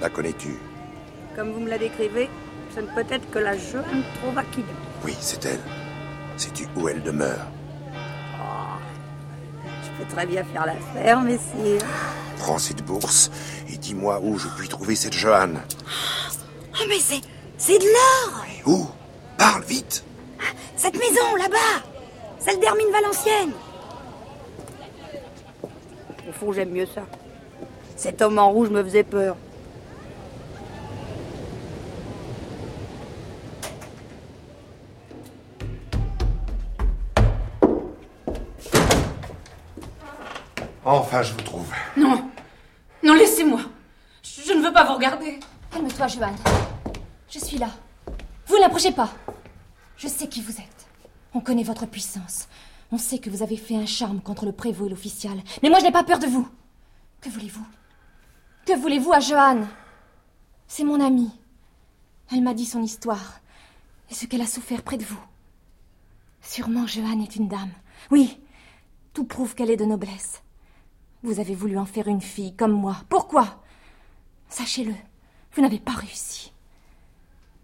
La 0.00 0.08
connais-tu? 0.08 0.54
Comme 1.34 1.50
vous 1.50 1.58
me 1.58 1.68
la 1.68 1.78
décrivez, 1.78 2.30
ce 2.72 2.78
ne 2.78 2.86
peut 2.86 3.04
être 3.10 3.28
que 3.32 3.40
la 3.40 3.56
jeune 3.56 4.04
Trovaquidou. 4.20 4.68
Oui, 5.04 5.16
c'est 5.18 5.44
elle. 5.44 5.60
Sais-tu 6.36 6.68
où 6.76 6.88
elle 6.88 7.02
demeure? 7.02 7.48
Peux 9.98 10.04
très 10.04 10.26
bien 10.26 10.44
faire 10.44 10.66
l'affaire, 10.66 11.20
messire. 11.20 11.82
Prends 12.38 12.58
cette 12.58 12.82
bourse 12.84 13.30
et 13.72 13.76
dis-moi 13.76 14.20
où 14.22 14.38
je 14.38 14.48
puis 14.48 14.68
trouver 14.68 14.94
cette 14.94 15.14
Johanne. 15.14 15.60
Oh, 16.78 16.84
mais 16.88 16.98
c'est. 16.98 17.20
c'est 17.56 17.78
de 17.78 17.84
l'or 17.84 18.44
Où? 18.66 18.86
Parle 19.38 19.64
vite 19.64 20.04
Cette 20.76 20.94
maison, 20.94 21.36
là-bas 21.38 21.82
Celle 22.38 22.60
d'Hermine 22.60 22.90
Valencienne 22.92 23.52
Au 26.28 26.32
fond, 26.32 26.52
j'aime 26.52 26.70
mieux 26.70 26.86
ça. 26.86 27.02
Cet 27.96 28.20
homme 28.20 28.38
en 28.38 28.50
rouge 28.50 28.68
me 28.68 28.82
faisait 28.84 29.04
peur. 29.04 29.36
Enfin, 40.88 41.20
je 41.22 41.32
vous 41.32 41.42
trouve. 41.42 41.68
Non 41.96 42.30
Non, 43.02 43.14
laissez-moi 43.14 43.58
Je 44.22 44.52
ne 44.52 44.62
veux 44.62 44.72
pas 44.72 44.84
vous 44.84 44.94
regarder 44.94 45.40
Calme-toi, 45.72 46.06
Johan. 46.06 46.34
Je 47.28 47.40
suis 47.40 47.58
là. 47.58 47.70
Vous 48.46 48.56
n'approchez 48.60 48.92
pas. 48.92 49.10
Je 49.96 50.06
sais 50.06 50.28
qui 50.28 50.40
vous 50.40 50.52
êtes. 50.52 50.86
On 51.34 51.40
connaît 51.40 51.64
votre 51.64 51.86
puissance. 51.86 52.46
On 52.92 52.98
sait 52.98 53.18
que 53.18 53.28
vous 53.30 53.42
avez 53.42 53.56
fait 53.56 53.74
un 53.74 53.84
charme 53.84 54.20
contre 54.20 54.44
le 54.46 54.52
prévôt 54.52 54.86
et 54.86 54.90
l'official. 54.90 55.42
Mais 55.60 55.70
moi, 55.70 55.80
je 55.80 55.86
n'ai 55.86 55.90
pas 55.90 56.04
peur 56.04 56.20
de 56.20 56.26
vous. 56.28 56.48
Que 57.20 57.30
voulez-vous? 57.30 57.66
Que 58.64 58.78
voulez-vous 58.78 59.12
à 59.12 59.18
Johan? 59.18 59.66
C'est 60.68 60.84
mon 60.84 61.04
amie. 61.04 61.32
Elle 62.30 62.42
m'a 62.42 62.54
dit 62.54 62.64
son 62.64 62.80
histoire 62.80 63.40
et 64.08 64.14
ce 64.14 64.26
qu'elle 64.26 64.40
a 64.40 64.46
souffert 64.46 64.84
près 64.84 64.98
de 64.98 65.04
vous. 65.04 65.18
Sûrement, 66.42 66.86
Johan 66.86 67.20
est 67.24 67.34
une 67.34 67.48
dame. 67.48 67.72
Oui, 68.12 68.38
tout 69.14 69.24
prouve 69.24 69.56
qu'elle 69.56 69.70
est 69.70 69.76
de 69.76 69.84
noblesse. 69.84 70.42
Vous 71.26 71.40
avez 71.40 71.56
voulu 71.56 71.76
en 71.76 71.86
faire 71.86 72.06
une 72.06 72.20
fille 72.20 72.54
comme 72.54 72.70
moi. 72.70 72.98
Pourquoi? 73.08 73.60
Sachez-le, 74.48 74.94
vous 75.52 75.60
n'avez 75.60 75.80
pas 75.80 75.90
réussi. 75.90 76.52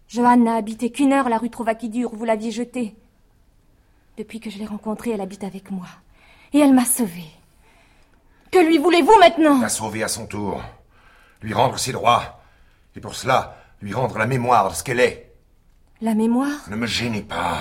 Johanne 0.09 0.43
n'a 0.43 0.57
habité 0.57 0.91
qu'une 0.91 1.13
heure 1.13 1.29
la 1.29 1.39
rue 1.39 1.49
Trovaquidur 1.49 2.13
où 2.13 2.17
vous 2.17 2.25
l'aviez 2.25 2.51
jetée. 2.51 2.97
Depuis 4.19 4.41
que 4.41 4.51
je 4.51 4.59
l'ai 4.59 4.67
rencontrée, 4.67 5.11
elle 5.11 5.21
habite 5.21 5.45
avec 5.45 5.71
moi. 5.71 5.87
Et 6.53 6.59
elle 6.59 6.75
m'a 6.75 6.85
sauvée. 6.85 7.31
Que 8.51 8.59
lui 8.59 8.79
voulez-vous 8.79 9.17
maintenant? 9.21 9.61
La 9.61 9.69
sauver 9.69 10.03
à 10.03 10.09
son 10.09 10.27
tour. 10.27 10.61
Lui 11.41 11.55
rendre 11.55 11.79
ses 11.79 11.93
droits. 11.93 12.43
Et 12.97 13.01
pour 13.01 13.15
cela, 13.15 13.57
lui 13.81 13.95
rendre 13.95 14.19
la 14.19 14.27
mémoire 14.27 14.71
de 14.71 14.75
ce 14.75 14.83
qu'elle 14.83 14.99
est. 14.99 15.33
La 16.01 16.17
mémoire? 16.17 16.69
Ne 16.69 16.75
me 16.75 16.87
gênez 16.87 17.23
pas. 17.23 17.61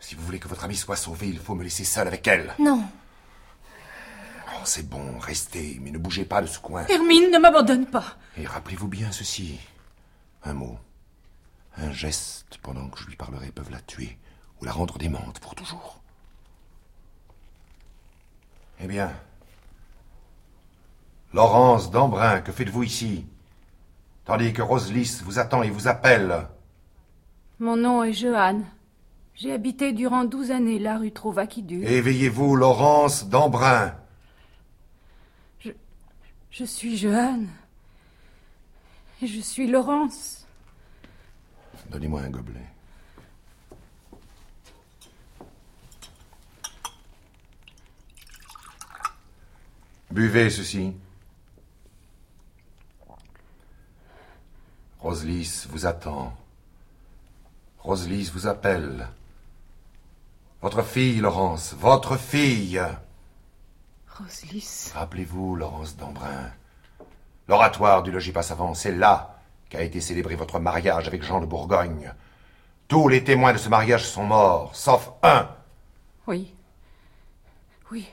Si 0.00 0.16
vous 0.16 0.24
voulez 0.24 0.40
que 0.40 0.48
votre 0.48 0.64
amie 0.64 0.74
soit 0.74 0.96
sauvée, 0.96 1.28
il 1.28 1.38
faut 1.38 1.54
me 1.54 1.62
laisser 1.62 1.84
seul 1.84 2.08
avec 2.08 2.26
elle. 2.26 2.52
Non. 2.58 2.82
Oh, 4.58 4.64
c'est 4.64 4.88
bon, 4.88 5.18
restez, 5.18 5.78
mais 5.80 5.90
ne 5.90 5.98
bougez 5.98 6.24
pas 6.24 6.42
de 6.42 6.46
ce 6.46 6.58
coin. 6.58 6.84
Hermine, 6.86 7.30
ne 7.30 7.38
m'abandonne 7.38 7.86
pas. 7.86 8.16
Et 8.36 8.46
rappelez-vous 8.46 8.88
bien 8.88 9.12
ceci. 9.12 9.58
Un 10.44 10.54
mot, 10.54 10.78
un 11.76 11.92
geste 11.92 12.58
pendant 12.62 12.88
que 12.88 13.00
je 13.00 13.06
lui 13.06 13.16
parlerai 13.16 13.50
peuvent 13.50 13.70
la 13.70 13.80
tuer 13.80 14.18
ou 14.60 14.64
la 14.64 14.72
rendre 14.72 14.98
démente 14.98 15.40
pour 15.40 15.54
toujours. 15.54 16.00
Eh 18.80 18.86
bien, 18.86 19.12
Laurence 21.32 21.90
d'Embrun, 21.90 22.40
que 22.40 22.52
faites-vous 22.52 22.84
ici? 22.84 23.26
Tandis 24.24 24.52
que 24.52 24.62
Roselys 24.62 25.20
vous 25.24 25.38
attend 25.38 25.62
et 25.62 25.70
vous 25.70 25.88
appelle. 25.88 26.46
Mon 27.58 27.76
nom 27.76 28.02
est 28.02 28.12
Johanne. 28.12 28.64
J'ai 29.34 29.52
habité 29.52 29.92
durant 29.92 30.24
douze 30.24 30.50
années 30.50 30.78
la 30.78 30.98
rue 30.98 31.12
Trovaquidu. 31.12 31.84
Éveillez-vous, 31.84 32.56
Laurence 32.56 33.28
d'Embrun. 33.28 33.94
Je 36.58 36.64
suis 36.64 36.96
Johanne. 36.96 37.48
Et 39.22 39.28
je 39.28 39.40
suis 39.40 39.68
Laurence. 39.68 40.44
Donnez-moi 41.88 42.22
un 42.22 42.30
gobelet. 42.30 42.66
Buvez 50.10 50.50
ceci. 50.50 50.96
Roselys 54.98 55.68
vous 55.68 55.86
attend. 55.86 56.36
Roselys 57.78 58.32
vous 58.34 58.48
appelle. 58.48 59.06
Votre 60.60 60.82
fille, 60.82 61.20
Laurence, 61.20 61.74
votre 61.74 62.16
fille. 62.16 62.82
Roselys. 64.18 64.90
Rappelez-vous, 64.94 65.56
Laurence 65.56 65.96
d'Embrun. 65.96 66.50
L'oratoire 67.46 68.02
du 68.02 68.10
logis 68.10 68.32
Passavant, 68.32 68.74
c'est 68.74 68.92
là 68.92 69.38
qu'a 69.70 69.82
été 69.82 70.00
célébré 70.00 70.34
votre 70.34 70.58
mariage 70.58 71.06
avec 71.06 71.22
Jean 71.22 71.40
de 71.40 71.46
Bourgogne. 71.46 72.12
Tous 72.88 73.08
les 73.08 73.22
témoins 73.22 73.52
de 73.52 73.58
ce 73.58 73.68
mariage 73.68 74.04
sont 74.04 74.24
morts, 74.24 74.74
sauf 74.74 75.10
un. 75.22 75.48
Oui. 76.26 76.54
Oui. 77.90 78.08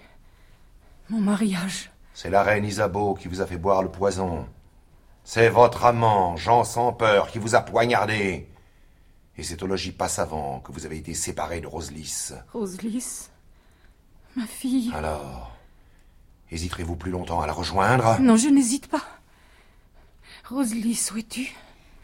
Mon 1.10 1.20
mariage. 1.20 1.92
C'est 2.14 2.30
la 2.30 2.44
reine 2.44 2.66
Isabeau 2.66 3.16
qui 3.16 3.28
vous 3.28 3.42
a 3.42 3.46
fait 3.46 3.58
boire 3.58 3.84
le 3.84 3.90
poison. 3.90 4.48
C'est 5.24 5.50
votre 5.50 5.86
amant, 5.86 6.36
Jean 6.38 6.64
sans 6.64 6.94
peur, 6.94 7.28
qui 7.28 7.40
vous 7.40 7.56
a 7.56 7.62
poignardé. 7.62 8.50
Et 9.38 9.44
c'est 9.44 9.62
au 9.64 9.68
logis 9.68 9.92
Passavant 9.92 10.60
que 10.60 10.72
vous 10.72 10.86
avez 10.86 10.98
été 10.98 11.14
séparé 11.14 11.62
de 11.62 11.68
Roselys. 11.68 12.34
Roselys 12.54 13.30
Ma 14.36 14.46
fille. 14.46 14.92
Alors, 14.94 15.55
hésiterez-vous 16.52 16.96
plus 16.96 17.12
longtemps 17.12 17.42
à 17.42 17.48
la 17.48 17.54
rejoindre? 17.54 18.20
Non, 18.20 18.38
je 18.38 18.48
n'hésite 18.48 18.88
pas. 18.88 19.04
Roselys, 20.50 21.10
où 21.14 21.18
es-tu 21.18 21.54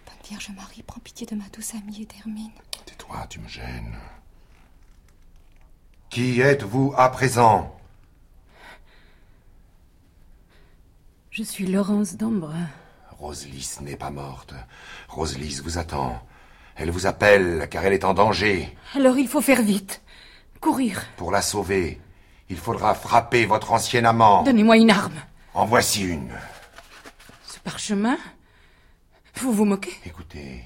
Bonne 0.05 0.27
Vierge 0.27 0.49
Marie, 0.55 0.83
prends 0.83 0.99
pitié 0.99 1.25
de 1.27 1.35
ma 1.35 1.43
douce 1.53 1.73
amie 1.75 2.07
Hermine. 2.19 2.51
Tais-toi, 2.85 3.25
tu 3.29 3.39
me 3.39 3.47
gênes. 3.47 3.95
Qui 6.09 6.41
êtes-vous 6.41 6.93
à 6.97 7.09
présent? 7.09 7.77
Je 11.29 11.43
suis 11.43 11.65
Laurence 11.67 12.15
d'Embrun. 12.17 12.67
Roselys 13.17 13.77
n'est 13.81 13.95
pas 13.95 14.09
morte. 14.09 14.53
Roselys 15.07 15.61
vous 15.63 15.77
attend. 15.77 16.21
Elle 16.75 16.91
vous 16.91 17.05
appelle 17.05 17.67
car 17.69 17.85
elle 17.85 17.93
est 17.93 18.03
en 18.03 18.13
danger. 18.13 18.75
Alors 18.95 19.17
il 19.17 19.27
faut 19.27 19.39
faire 19.41 19.61
vite. 19.61 20.01
Courir. 20.59 21.01
Pour 21.17 21.31
la 21.31 21.41
sauver, 21.41 22.01
il 22.51 22.57
faudra 22.57 22.93
frapper 22.93 23.45
votre 23.45 23.71
ancien 23.71 24.03
amant. 24.03 24.43
Donnez-moi 24.43 24.75
une 24.75 24.91
arme. 24.91 25.15
En 25.53 25.65
voici 25.65 26.03
une. 26.03 26.33
Ce 27.47 27.57
parchemin 27.59 28.17
Vous 29.35 29.53
vous 29.53 29.63
moquez? 29.63 29.93
Écoutez, 30.05 30.61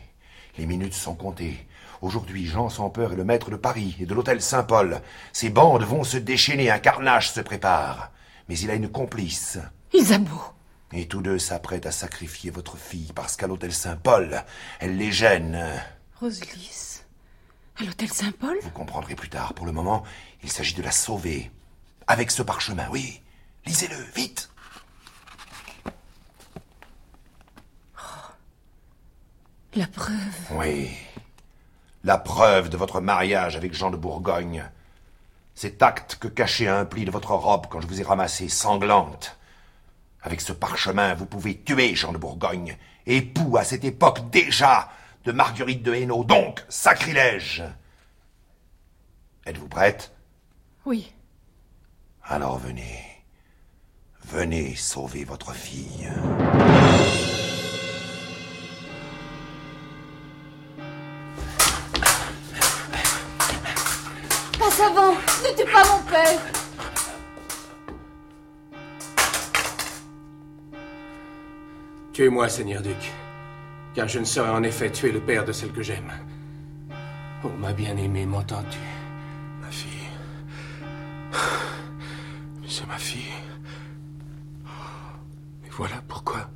les 0.58 0.66
minutes 0.66 0.96
sont 0.96 1.14
comptées. 1.14 1.68
Aujourd'hui, 2.02 2.48
Jean 2.48 2.70
sans 2.70 2.90
peur 2.90 3.14
est 3.14 3.16
le 3.16 3.24
maître 3.24 3.52
de 3.52 3.56
Paris 3.56 3.96
et 4.00 4.08
de 4.08 4.16
l'hôtel 4.16 4.42
Saint-Paul. 4.42 5.00
Ses 5.32 5.50
bandes 5.52 5.84
vont 5.84 6.04
se 6.04 6.18
déchaîner, 6.18 6.72
un 6.72 6.80
carnage 6.80 7.32
se 7.32 7.40
prépare. 7.42 8.12
Mais 8.50 8.58
il 8.58 8.72
a 8.72 8.76
une 8.76 8.90
complice. 8.90 9.60
Isabeau. 9.94 10.42
Et 10.92 11.08
tous 11.08 11.22
deux 11.22 11.38
s'apprêtent 11.38 11.86
à 11.86 11.92
sacrifier 11.92 12.50
votre 12.50 12.78
fille 12.78 13.12
parce 13.14 13.36
qu'à 13.36 13.46
l'hôtel 13.46 13.74
Saint-Paul, 13.74 14.44
elle 14.80 14.98
les 14.98 15.12
gêne. 15.12 15.64
Roselys 16.20 17.02
À 17.80 17.84
l'hôtel 17.84 18.10
Saint-Paul? 18.10 18.58
Vous 18.64 18.72
comprendrez 18.72 19.14
plus 19.14 19.30
tard. 19.30 19.54
Pour 19.54 19.68
le 19.68 19.72
moment, 19.72 20.02
il 20.42 20.52
s'agit 20.52 20.74
de 20.74 20.82
la 20.82 20.92
sauver. 20.92 21.52
Avec 22.08 22.32
ce 22.32 22.44
parchemin, 22.44 22.88
oui. 22.92 23.22
Lisez-le, 23.66 23.96
vite. 24.16 24.50
Oh. 27.98 28.32
La 29.76 29.88
preuve. 29.88 30.16
Oui. 30.52 30.92
La 32.04 32.18
preuve 32.18 32.70
de 32.70 32.78
votre 32.78 33.02
mariage 33.02 33.56
avec 33.56 33.74
Jean 33.74 33.90
de 33.90 33.98
Bourgogne. 33.98 34.70
Cet 35.56 35.82
acte 35.82 36.18
que 36.18 36.28
cachait 36.28 36.68
un 36.68 36.86
pli 36.86 37.06
de 37.06 37.12
votre 37.12 37.32
robe 37.32 37.68
quand 37.70 37.82
je 37.82 37.88
vous 37.88 38.02
ai 38.02 38.04
ramassée 38.04 38.50
sanglante. 38.50 39.38
Avec 40.22 40.42
ce 40.42 40.54
parchemin, 40.54 41.14
vous 41.16 41.26
pouvez 41.26 41.60
tuer 41.60 41.96
Jean 41.96 42.12
de 42.12 42.18
Bourgogne, 42.18 42.78
époux 43.06 43.58
à 43.58 43.64
cette 43.64 43.84
époque 43.84 44.30
déjà 44.30 44.90
de 45.24 45.32
Marguerite 45.32 45.82
de 45.82 45.94
Hainaut, 45.94 46.24
donc 46.24 46.64
sacrilège. 46.70 47.64
Êtes-vous 49.46 49.68
prête? 49.68 50.12
Oui. 50.86 51.12
Alors 52.28 52.58
venez. 52.58 53.04
Venez 54.24 54.76
sauver 54.76 55.24
votre 55.24 55.54
fille. 55.54 56.10
Passe 64.58 64.80
avant 64.80 65.12
Ne 65.12 65.56
tue 65.56 65.72
pas 65.72 65.84
mon 65.86 66.02
père 66.10 66.42
Tuez-moi, 72.12 72.50
Seigneur 72.50 72.82
Duc, 72.82 73.12
car 73.94 74.08
je 74.08 74.18
ne 74.20 74.26
saurais 74.26 74.50
en 74.50 74.64
effet 74.64 74.90
tuer 74.90 75.12
le 75.12 75.20
père 75.20 75.46
de 75.46 75.52
celle 75.52 75.74
que 75.74 75.84
j'aime. 75.84 76.12
Oh, 77.44 77.50
ma 77.60 77.74
bien-aimée, 77.74 78.26
m'entends-tu? 78.26 79.05
C'est 82.78 82.88
ma 82.88 82.98
fille. 82.98 83.32
Mais 85.64 85.70
voilà 85.70 86.04
pourquoi. 86.10 86.50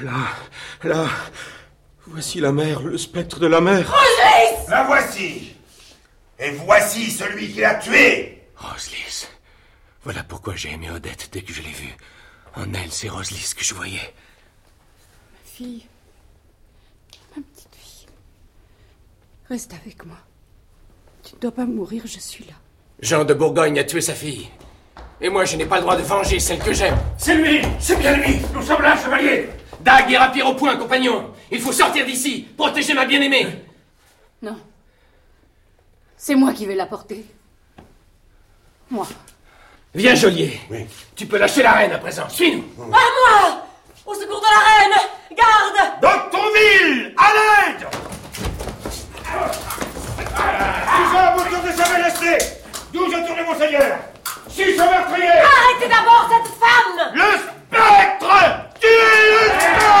Là, 0.00 0.28
là, 0.82 1.06
voici 2.06 2.40
la 2.40 2.50
mer, 2.50 2.80
le 2.80 2.96
spectre 2.96 3.38
de 3.40 3.46
la 3.46 3.60
mer. 3.60 3.86
Roselys 3.92 4.70
La 4.70 4.84
voici 4.84 5.54
Et 6.38 6.52
voici 6.52 7.10
celui 7.10 7.52
qui 7.52 7.60
l'a 7.60 7.74
tué 7.74 8.42
Roselys. 8.56 9.28
Voilà 10.02 10.24
pourquoi 10.24 10.56
j'ai 10.56 10.70
aimé 10.70 10.90
Odette 10.90 11.28
dès 11.30 11.42
que 11.42 11.52
je 11.52 11.60
l'ai 11.60 11.72
vue. 11.72 11.94
En 12.56 12.72
elle, 12.72 12.90
c'est 12.90 13.10
Roselys 13.10 13.52
que 13.54 13.64
je 13.64 13.74
voyais. 13.74 14.14
Ma 15.34 15.44
fille. 15.44 15.86
Ma 17.36 17.42
petite 17.42 17.76
fille. 17.76 18.06
Reste 19.50 19.74
avec 19.74 20.06
moi. 20.06 20.16
Tu 21.32 21.36
ne 21.36 21.40
dois 21.40 21.50
pas 21.52 21.64
mourir, 21.64 22.02
je 22.04 22.18
suis 22.20 22.44
là. 22.44 22.52
Jean 23.00 23.24
de 23.24 23.32
Bourgogne 23.32 23.78
a 23.78 23.84
tué 23.84 24.02
sa 24.02 24.12
fille. 24.12 24.48
Et 25.18 25.30
moi, 25.30 25.46
je 25.46 25.56
n'ai 25.56 25.64
pas 25.64 25.76
le 25.76 25.82
droit 25.82 25.96
de 25.96 26.02
venger 26.02 26.38
celle 26.38 26.58
que 26.58 26.74
j'aime. 26.74 26.96
C'est 27.16 27.34
lui 27.34 27.62
C'est 27.80 27.96
bien 27.96 28.16
lui 28.18 28.36
Nous 28.54 28.62
sommes 28.62 28.82
là, 28.82 28.94
chevalier 28.96 29.48
Dague 29.80 30.12
et 30.12 30.18
rapier 30.18 30.42
au 30.42 30.52
point, 30.54 30.76
compagnon 30.76 31.32
Il 31.50 31.58
faut 31.60 31.72
sortir 31.72 32.04
d'ici 32.04 32.46
Protéger 32.56 32.92
ma 32.92 33.06
bien-aimée 33.06 33.46
Non. 34.42 34.56
C'est 36.18 36.34
moi 36.34 36.52
qui 36.52 36.66
vais 36.66 36.74
la 36.74 36.86
porter. 36.86 37.24
Moi. 38.90 39.06
Viens, 39.94 40.14
geôlier. 40.14 40.60
Tu 41.16 41.24
peux 41.26 41.38
lâcher 41.38 41.62
la 41.62 41.72
reine 41.72 41.92
à 41.92 41.98
présent. 41.98 42.28
Suis-nous. 42.28 42.64
À 42.78 42.86
moi 42.88 43.66
Au 44.04 44.14
secours 44.14 44.40
de 44.40 44.44
la 44.44 44.60
reine 44.68 45.08
Garde 45.36 46.00
Doctonville 46.02 47.14
À 47.16 47.30
l'aide 47.32 48.01
Vous 51.62 51.68
tournez 51.68 51.84
jamais 51.84 52.02
resté 52.02 52.38
D'où 52.92 53.06
je 53.06 53.18
tourne, 53.24 53.42
monseigneur 53.46 53.98
Six 54.48 54.76
meurtriers 54.76 55.28
Arrêtez 55.28 55.88
d'abord 55.88 56.28
cette 56.28 56.50
femme. 56.58 57.12
Le 57.14 57.38
spectre 57.38 58.34
Tuez 58.80 59.30
le 59.30 59.42
spectre 59.48 59.92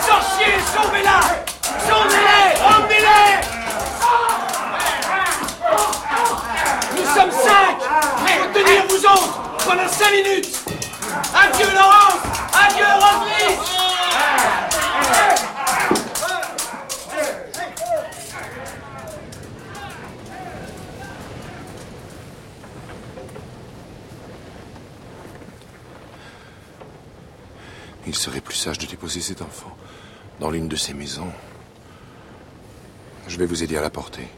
Sorcier, 0.00 0.54
sauvez-la. 0.74 1.20
Sauvez-les 1.86 2.46
Emmenez-les 2.64 3.30
Nous 6.96 7.06
sommes 7.14 7.32
cinq. 7.32 7.76
Il 8.26 8.34
faut 8.38 8.52
tenir 8.58 8.80
vous 8.88 9.04
autres 9.04 9.40
pendant 9.66 9.88
cinq 9.88 10.12
minutes. 10.12 10.48
Adieu 11.34 11.66
Laurence. 11.74 12.22
Adieu 12.54 12.86
Roselys 12.94 13.58
Il 28.07 28.07
serait 28.18 28.40
plus 28.40 28.54
sage 28.54 28.78
de 28.78 28.86
déposer 28.86 29.20
cet 29.20 29.42
enfant 29.42 29.74
dans 30.40 30.50
l'une 30.50 30.68
de 30.68 30.76
ces 30.76 30.92
maisons. 30.92 31.32
Je 33.28 33.38
vais 33.38 33.46
vous 33.46 33.62
aider 33.62 33.76
à 33.76 33.80
la 33.80 33.90
porter. 33.90 34.28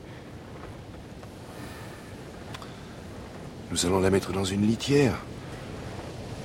Nous 3.70 3.86
allons 3.86 4.00
la 4.00 4.10
mettre 4.10 4.32
dans 4.32 4.44
une 4.44 4.66
litière. 4.66 5.16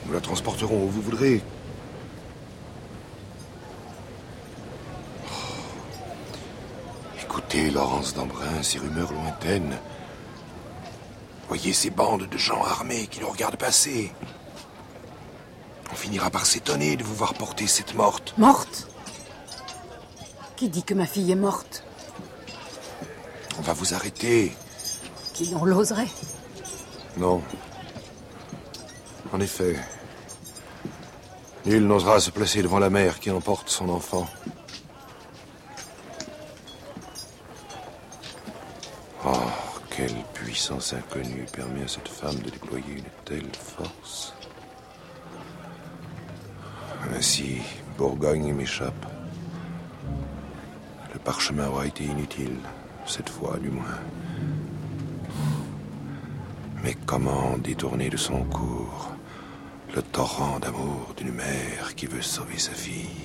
Nous 0.05 0.13
la 0.13 0.21
transporterons 0.21 0.85
où 0.85 0.89
vous 0.89 1.01
voudrez. 1.01 1.41
Oh. 5.27 5.31
Écoutez, 7.21 7.71
Laurence 7.71 8.13
d'Embrun, 8.13 8.61
ces 8.61 8.77
rumeurs 8.77 9.11
lointaines. 9.11 9.77
Voyez 11.47 11.73
ces 11.73 11.89
bandes 11.89 12.29
de 12.29 12.37
gens 12.37 12.63
armés 12.63 13.07
qui 13.07 13.19
nous 13.19 13.29
regardent 13.29 13.57
passer. 13.57 14.11
On 15.91 15.95
finira 15.95 16.29
par 16.29 16.45
s'étonner 16.45 16.97
de 16.97 17.03
vous 17.03 17.15
voir 17.15 17.33
porter 17.33 17.67
cette 17.67 17.95
morte. 17.95 18.33
Morte? 18.37 18.87
Qui 20.55 20.69
dit 20.69 20.83
que 20.83 20.93
ma 20.93 21.05
fille 21.05 21.31
est 21.31 21.35
morte? 21.35 21.83
On 23.57 23.61
va 23.61 23.73
vous 23.73 23.93
arrêter. 23.93 24.55
Qui 25.33 25.53
on 25.55 25.65
l'oserait? 25.65 26.07
Non. 27.17 27.41
En 29.33 29.39
effet, 29.39 29.75
nul 31.65 31.85
n'osera 31.85 32.19
se 32.19 32.31
placer 32.31 32.61
devant 32.61 32.79
la 32.79 32.89
mère 32.89 33.19
qui 33.19 33.31
emporte 33.31 33.69
son 33.69 33.89
enfant. 33.89 34.27
Oh, 39.25 39.33
quelle 39.89 40.23
puissance 40.33 40.93
inconnue 40.93 41.45
permet 41.51 41.83
à 41.83 41.87
cette 41.87 42.07
femme 42.07 42.37
de 42.39 42.49
déployer 42.49 42.93
une 42.93 43.03
telle 43.25 43.51
force. 43.55 44.33
Ainsi, 47.17 47.61
Bourgogne 47.97 48.53
m'échappe. 48.53 49.05
Le 51.13 51.19
parchemin 51.19 51.67
aura 51.67 51.87
été 51.87 52.03
inutile, 52.03 52.59
cette 53.05 53.29
fois 53.29 53.57
du 53.57 53.69
moins. 53.69 53.99
Mais 56.83 56.95
comment 57.05 57.57
détourner 57.57 58.09
de 58.09 58.17
son 58.17 58.43
cours 58.43 59.11
le 59.95 60.01
torrent 60.01 60.59
d'amour 60.59 61.13
d'une 61.15 61.31
mère 61.31 61.95
qui 61.95 62.05
veut 62.05 62.21
sauver 62.21 62.59
sa 62.59 62.73
fille? 62.73 63.24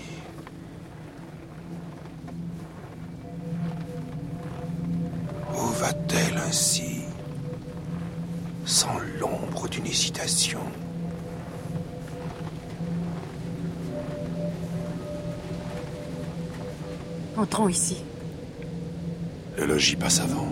Entrons 17.40 17.68
ici. 17.68 17.96
Le 19.56 19.64
logis 19.64 19.96
passe 19.96 20.20
avant. 20.20 20.46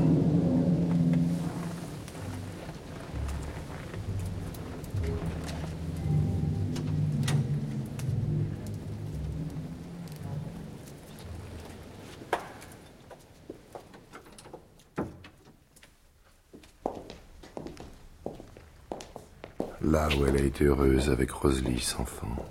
Là 19.83 20.09
où 20.19 20.25
elle 20.25 20.37
a 20.37 20.41
été 20.41 20.65
heureuse 20.65 21.11
avec 21.11 21.33
Rosalie, 21.33 21.87
enfant. 21.99 22.47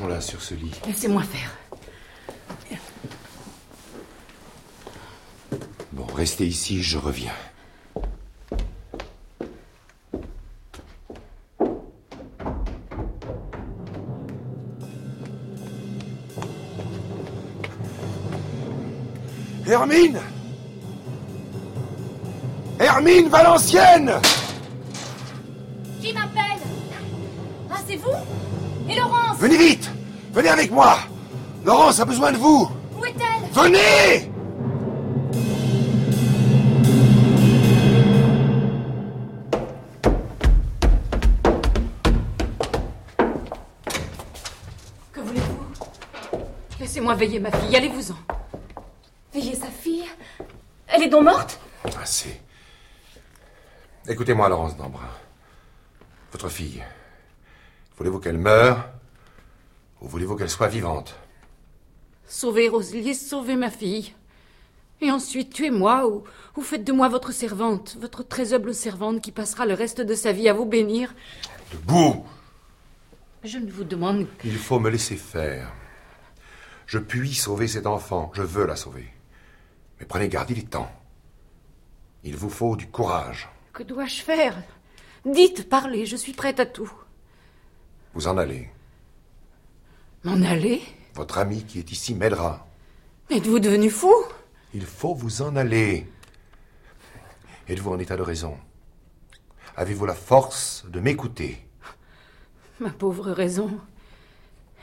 Couchons-la 0.00 0.22
sur 0.22 0.40
ce 0.40 0.54
lit. 0.54 0.72
Laissez-moi 0.86 1.22
faire. 1.22 1.50
Bon, 5.92 6.06
restez 6.14 6.46
ici, 6.46 6.82
je 6.82 6.96
reviens. 6.96 7.34
Hermine 19.66 20.18
Hermine 22.78 23.28
Valencienne 23.28 24.12
Qui 26.00 26.14
m'appelle? 26.14 26.62
Ah, 27.70 27.76
c'est 27.86 27.96
vous? 27.96 28.16
Et 28.90 28.96
Laurence 28.96 29.38
Venez 29.38 29.56
vite. 29.56 29.90
Venez 30.32 30.48
avec 30.48 30.70
moi. 30.72 30.98
Laurence 31.64 32.00
a 32.00 32.04
besoin 32.04 32.32
de 32.32 32.38
vous. 32.38 32.68
Où 32.98 33.04
est-elle? 33.04 33.48
Venez! 33.52 34.30
Que 45.12 45.20
voulez-vous? 45.20 46.42
Laissez-moi 46.80 47.14
veiller 47.14 47.38
ma 47.38 47.52
fille, 47.52 47.76
allez-vous-en. 47.76 48.16
Veillez 49.32 49.54
sa 49.54 49.66
fille? 49.66 50.04
Elle 50.88 51.04
est 51.04 51.08
donc 51.08 51.24
morte? 51.24 51.60
Assez. 52.02 52.40
Écoutez-moi, 54.08 54.48
Laurence 54.48 54.76
d'Embrun. 54.76 55.08
Votre 56.32 56.48
fille. 56.48 56.82
Voulez-vous 58.00 58.18
qu'elle 58.18 58.38
meure 58.38 58.88
ou 60.00 60.08
voulez-vous 60.08 60.34
qu'elle 60.34 60.48
soit 60.48 60.68
vivante? 60.68 61.18
Sauvez 62.26 62.66
Rosalie, 62.70 63.14
sauvez 63.14 63.56
ma 63.56 63.68
fille. 63.68 64.14
Et 65.02 65.10
ensuite, 65.10 65.52
tuez-moi 65.52 66.08
ou, 66.08 66.24
ou 66.56 66.62
faites 66.62 66.84
de 66.84 66.94
moi 66.94 67.10
votre 67.10 67.30
servante, 67.30 67.98
votre 68.00 68.22
très 68.22 68.54
humble 68.54 68.74
servante 68.74 69.20
qui 69.20 69.32
passera 69.32 69.66
le 69.66 69.74
reste 69.74 70.00
de 70.00 70.14
sa 70.14 70.32
vie 70.32 70.48
à 70.48 70.54
vous 70.54 70.64
bénir. 70.64 71.14
Debout 71.72 72.24
Je 73.44 73.58
ne 73.58 73.70
vous 73.70 73.84
demande 73.84 74.26
que... 74.38 74.48
Il 74.48 74.56
faut 74.56 74.78
me 74.78 74.88
laisser 74.88 75.16
faire. 75.16 75.70
Je 76.86 76.98
puis 76.98 77.34
sauver 77.34 77.68
cet 77.68 77.86
enfant. 77.86 78.32
Je 78.32 78.40
veux 78.40 78.64
la 78.64 78.76
sauver. 78.76 79.10
Mais 79.98 80.06
prenez 80.06 80.30
garde, 80.30 80.48
il 80.48 80.60
est 80.60 80.70
temps. 80.70 80.90
Il 82.24 82.34
vous 82.34 82.48
faut 82.48 82.76
du 82.76 82.86
courage. 82.86 83.50
Que 83.74 83.82
dois-je 83.82 84.22
faire? 84.22 84.56
Dites, 85.26 85.68
parlez, 85.68 86.06
je 86.06 86.16
suis 86.16 86.32
prête 86.32 86.60
à 86.60 86.64
tout. 86.64 86.90
Vous 88.14 88.26
en 88.26 88.36
allez. 88.38 88.68
M'en 90.24 90.42
aller? 90.42 90.82
Votre 91.14 91.38
ami 91.38 91.64
qui 91.64 91.78
est 91.78 91.92
ici 91.92 92.14
m'aidera. 92.14 92.66
Êtes-vous 93.30 93.60
devenu 93.60 93.90
fou? 93.90 94.12
Il 94.74 94.84
faut 94.84 95.14
vous 95.14 95.42
en 95.42 95.56
aller. 95.56 96.06
Êtes-vous 97.68 97.92
en 97.92 97.98
état 97.98 98.16
de 98.16 98.22
raison? 98.22 98.56
Avez-vous 99.76 100.06
la 100.06 100.14
force 100.14 100.84
de 100.88 101.00
m'écouter? 101.00 101.64
Ma 102.80 102.90
pauvre 102.90 103.30
raison. 103.30 103.70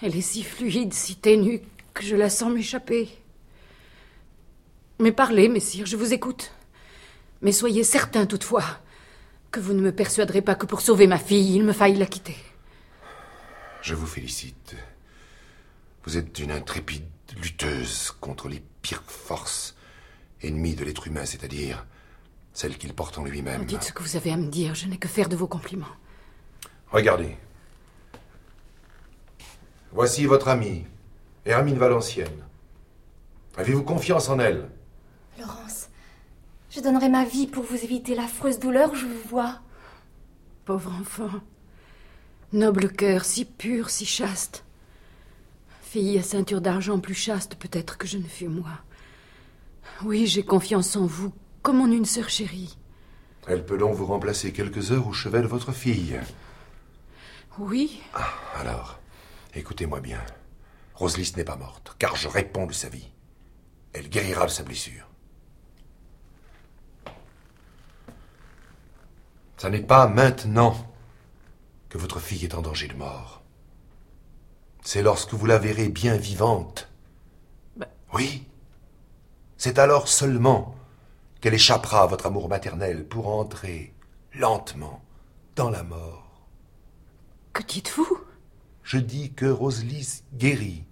Elle 0.01 0.15
est 0.15 0.21
si 0.21 0.43
fluide, 0.43 0.93
si 0.93 1.15
ténue, 1.15 1.61
que 1.93 2.03
je 2.03 2.15
la 2.15 2.29
sens 2.29 2.53
m'échapper. 2.53 3.09
Mais 4.99 5.11
parlez, 5.11 5.49
messire, 5.49 5.85
je 5.85 5.97
vous 5.97 6.13
écoute. 6.13 6.51
Mais 7.41 7.51
soyez 7.51 7.83
certain 7.83 8.25
toutefois 8.25 8.63
que 9.51 9.59
vous 9.59 9.73
ne 9.73 9.81
me 9.81 9.91
persuaderez 9.91 10.41
pas 10.41 10.55
que 10.55 10.65
pour 10.65 10.81
sauver 10.81 11.07
ma 11.07 11.17
fille, 11.17 11.55
il 11.55 11.63
me 11.63 11.73
faille 11.73 11.97
la 11.97 12.05
quitter. 12.05 12.37
Je 13.87 13.95
vous 13.95 14.05
félicite. 14.05 14.75
Vous 16.03 16.17
êtes 16.17 16.39
une 16.39 16.51
intrépide 16.51 17.05
lutteuse 17.41 18.11
contre 18.19 18.49
les 18.49 18.61
pires 18.81 19.01
forces 19.07 19.77
ennemies 20.43 20.75
de 20.75 20.83
l'être 20.83 21.07
humain, 21.07 21.23
c'est-à-dire 21.23 21.85
celles 22.51 22.77
qu'il 22.77 22.93
porte 22.93 23.17
en 23.17 23.23
lui-même. 23.23 23.63
Dites 23.63 23.83
ce 23.83 23.93
que 23.93 24.03
vous 24.03 24.17
avez 24.17 24.33
à 24.33 24.35
me 24.35 24.49
dire, 24.49 24.75
je 24.75 24.87
n'ai 24.87 24.97
que 24.97 25.07
faire 25.07 25.29
de 25.29 25.37
vos 25.37 25.47
compliments. 25.47 25.95
Regardez. 26.91 27.37
Voici 29.93 30.25
votre 30.25 30.49
amie, 30.49 30.85
Hermine 31.45 31.77
Valencienne. 31.77 32.43
Avez-vous 33.55 33.83
confiance 33.83 34.27
en 34.27 34.39
elle? 34.39 34.69
Laurence, 35.39 35.87
je 36.71 36.81
donnerai 36.81 37.07
ma 37.07 37.23
vie 37.23 37.47
pour 37.47 37.63
vous 37.63 37.81
éviter 37.81 38.15
l'affreuse 38.15 38.59
douleur 38.59 38.91
où 38.91 38.95
je 38.95 39.05
vous 39.05 39.29
vois. 39.29 39.61
Pauvre 40.65 40.91
enfant. 40.91 41.29
Noble 42.53 42.89
cœur, 42.89 43.25
si 43.25 43.43
pur, 43.43 43.89
si 43.89 44.05
chaste. 44.05 44.63
Fille 45.81 46.17
à 46.17 46.23
ceinture 46.23 46.61
d'argent 46.61 46.99
plus 46.99 47.13
chaste 47.13 47.55
peut-être 47.55 47.97
que 47.97 48.07
je 48.07 48.17
ne 48.17 48.23
fus 48.23 48.47
moi. 48.47 48.71
Oui, 50.03 50.27
j'ai 50.27 50.43
confiance 50.43 50.95
en 50.95 51.05
vous, 51.05 51.33
comme 51.61 51.81
en 51.81 51.87
une 51.87 52.05
sœur 52.05 52.29
chérie. 52.29 52.77
Elle 53.47 53.65
peut 53.65 53.77
donc 53.77 53.95
vous 53.95 54.05
remplacer 54.05 54.53
quelques 54.53 54.91
heures 54.91 55.07
au 55.07 55.13
chevet 55.13 55.41
de 55.41 55.47
votre 55.47 55.73
fille. 55.73 56.19
Oui. 57.59 58.01
Ah, 58.13 58.33
alors, 58.55 58.99
écoutez-moi 59.53 59.99
bien. 59.99 60.21
Roselys 60.95 61.33
n'est 61.35 61.43
pas 61.43 61.57
morte, 61.57 61.95
car 61.99 62.15
je 62.15 62.29
réponds 62.29 62.65
de 62.65 62.73
sa 62.73 62.87
vie. 62.87 63.09
Elle 63.93 64.09
guérira 64.09 64.45
de 64.45 64.51
sa 64.51 64.63
blessure. 64.63 65.07
Ça 69.57 69.69
n'est 69.69 69.81
pas 69.81 70.07
maintenant 70.07 70.75
que 71.89 71.97
votre 71.97 72.19
fille 72.19 72.43
est 72.43 72.55
en 72.55 72.61
danger 72.61 72.87
de 72.87 72.95
mort. 72.95 73.43
C'est 74.83 75.01
lorsque 75.01 75.33
vous 75.33 75.45
la 75.45 75.57
verrez 75.57 75.89
bien 75.89 76.15
vivante. 76.17 76.89
Oui. 78.13 78.45
C'est 79.57 79.79
alors 79.79 80.07
seulement 80.07 80.75
qu'elle 81.41 81.53
échappera 81.53 82.03
à 82.03 82.07
votre 82.07 82.27
amour 82.27 82.49
maternel 82.49 83.05
pour 83.05 83.27
entrer 83.27 83.93
lentement 84.33 85.01
dans 85.55 85.69
la 85.69 85.83
mort. 85.83 86.47
Que 87.53 87.63
dites-vous? 87.63 88.19
Je 88.83 88.97
dis 88.97 89.33
que 89.33 89.45
Roselys 89.45 90.23
guérit. 90.33 90.85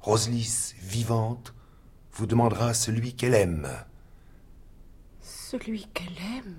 Roselys 0.00 0.74
vivante 0.80 1.54
vous 2.12 2.26
demandera 2.26 2.74
celui 2.74 3.14
qu'elle 3.14 3.34
aime. 3.34 3.68
Celui 5.20 5.86
qu'elle 5.94 6.18
aime? 6.36 6.56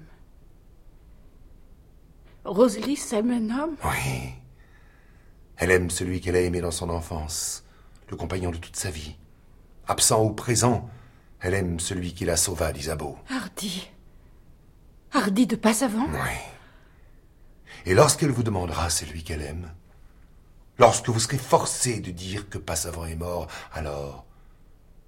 Rosalie 2.45 2.99
aime 3.13 3.31
un 3.31 3.57
homme 3.57 3.75
Oui. 3.85 4.33
Elle 5.57 5.71
aime 5.71 5.89
celui 5.89 6.19
qu'elle 6.19 6.35
a 6.35 6.41
aimé 6.41 6.61
dans 6.61 6.71
son 6.71 6.89
enfance, 6.89 7.63
le 8.09 8.17
compagnon 8.17 8.51
de 8.51 8.57
toute 8.57 8.75
sa 8.75 8.89
vie. 8.89 9.15
Absent 9.87 10.23
ou 10.23 10.31
présent, 10.31 10.89
elle 11.39 11.53
aime 11.53 11.79
celui 11.79 12.13
qui 12.13 12.25
la 12.25 12.35
sauva 12.35 12.73
d'Isabeau. 12.73 13.17
Hardy. 13.29 13.89
Hardy 15.13 15.47
de 15.47 15.55
Passavant 15.55 16.07
Oui. 16.11 16.37
Et 17.85 17.93
lorsqu'elle 17.93 18.31
vous 18.31 18.43
demandera 18.43 18.89
celui 18.89 19.23
qu'elle 19.23 19.41
aime, 19.41 19.71
lorsque 20.79 21.09
vous 21.09 21.19
serez 21.19 21.37
forcé 21.37 21.99
de 21.99 22.11
dire 22.11 22.49
que 22.49 22.57
Passavant 22.57 23.05
est 23.05 23.15
mort, 23.15 23.47
alors 23.73 24.25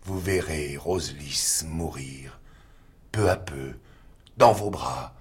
vous 0.04 0.20
verrez 0.20 0.78
Roselys 0.78 1.64
mourir, 1.66 2.40
peu 3.12 3.30
à 3.30 3.36
peu, 3.36 3.74
dans 4.38 4.54
vos 4.54 4.70
bras, 4.70 5.16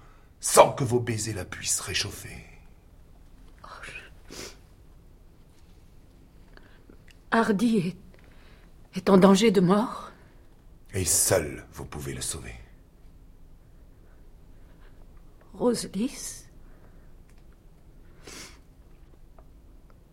sans 0.45 0.71
que 0.71 0.83
vos 0.83 0.99
baisers 0.99 1.33
la 1.33 1.43
puissent 1.43 1.79
réchauffer. 1.79 2.45
Hardy 7.31 7.77
est, 7.77 7.97
est 8.95 9.09
en 9.09 9.17
danger 9.17 9.49
de 9.49 9.59
mort 9.59 10.11
Et 10.93 11.03
seul 11.03 11.65
vous 11.73 11.83
pouvez 11.83 12.13
le 12.13 12.21
sauver. 12.21 12.53
Roselys? 15.55 16.45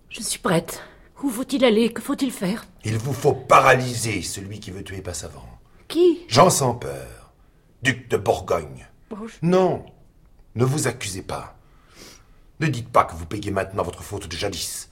Je 0.08 0.22
suis 0.22 0.38
prête. 0.38 0.82
Où 1.22 1.28
faut-il 1.28 1.62
aller? 1.62 1.92
Que 1.92 2.00
faut-il 2.00 2.32
faire? 2.32 2.64
Il 2.84 2.96
vous 2.96 3.12
faut 3.12 3.34
paralyser 3.34 4.22
celui 4.22 4.60
qui 4.60 4.70
veut 4.70 4.82
tuer 4.82 5.02
Passavant. 5.02 5.60
Qui? 5.88 6.24
Jean 6.26 6.48
sans 6.48 6.74
peur, 6.74 7.34
duc 7.82 8.08
de 8.08 8.16
Bourgogne. 8.16 8.88
Non, 9.42 9.84
ne 10.54 10.64
vous 10.64 10.86
accusez 10.86 11.22
pas. 11.22 11.56
Ne 12.60 12.68
dites 12.68 12.90
pas 12.90 13.04
que 13.04 13.14
vous 13.14 13.26
payez 13.26 13.50
maintenant 13.50 13.82
votre 13.82 14.02
faute 14.02 14.28
de 14.28 14.36
jadis. 14.36 14.90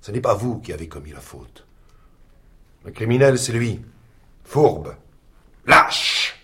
Ce 0.00 0.10
n'est 0.10 0.20
pas 0.20 0.34
vous 0.34 0.60
qui 0.60 0.72
avez 0.72 0.88
commis 0.88 1.12
la 1.12 1.20
faute. 1.20 1.66
Le 2.84 2.90
criminel, 2.90 3.38
c'est 3.38 3.52
lui. 3.52 3.84
Fourbe. 4.44 4.96
Lâche. 5.66 6.36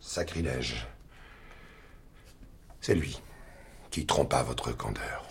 Sacrilège. 0.00 0.86
C'est 2.80 2.94
lui 2.94 3.20
qui 3.90 4.06
trompa 4.06 4.42
votre 4.42 4.72
candeur. 4.72 5.26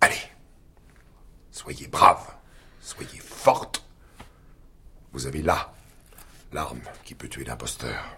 Allez. 0.00 0.30
Soyez 1.50 1.88
brave. 1.88 2.34
Soyez 2.80 3.18
forte. 3.18 3.84
Vous 5.12 5.26
avez 5.26 5.42
là 5.42 5.72
l'arme 6.52 6.80
qui 7.04 7.14
peut 7.14 7.28
tuer 7.28 7.44
l'imposteur. 7.44 8.16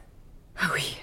Ah 0.57 0.71
oui. 0.75 0.97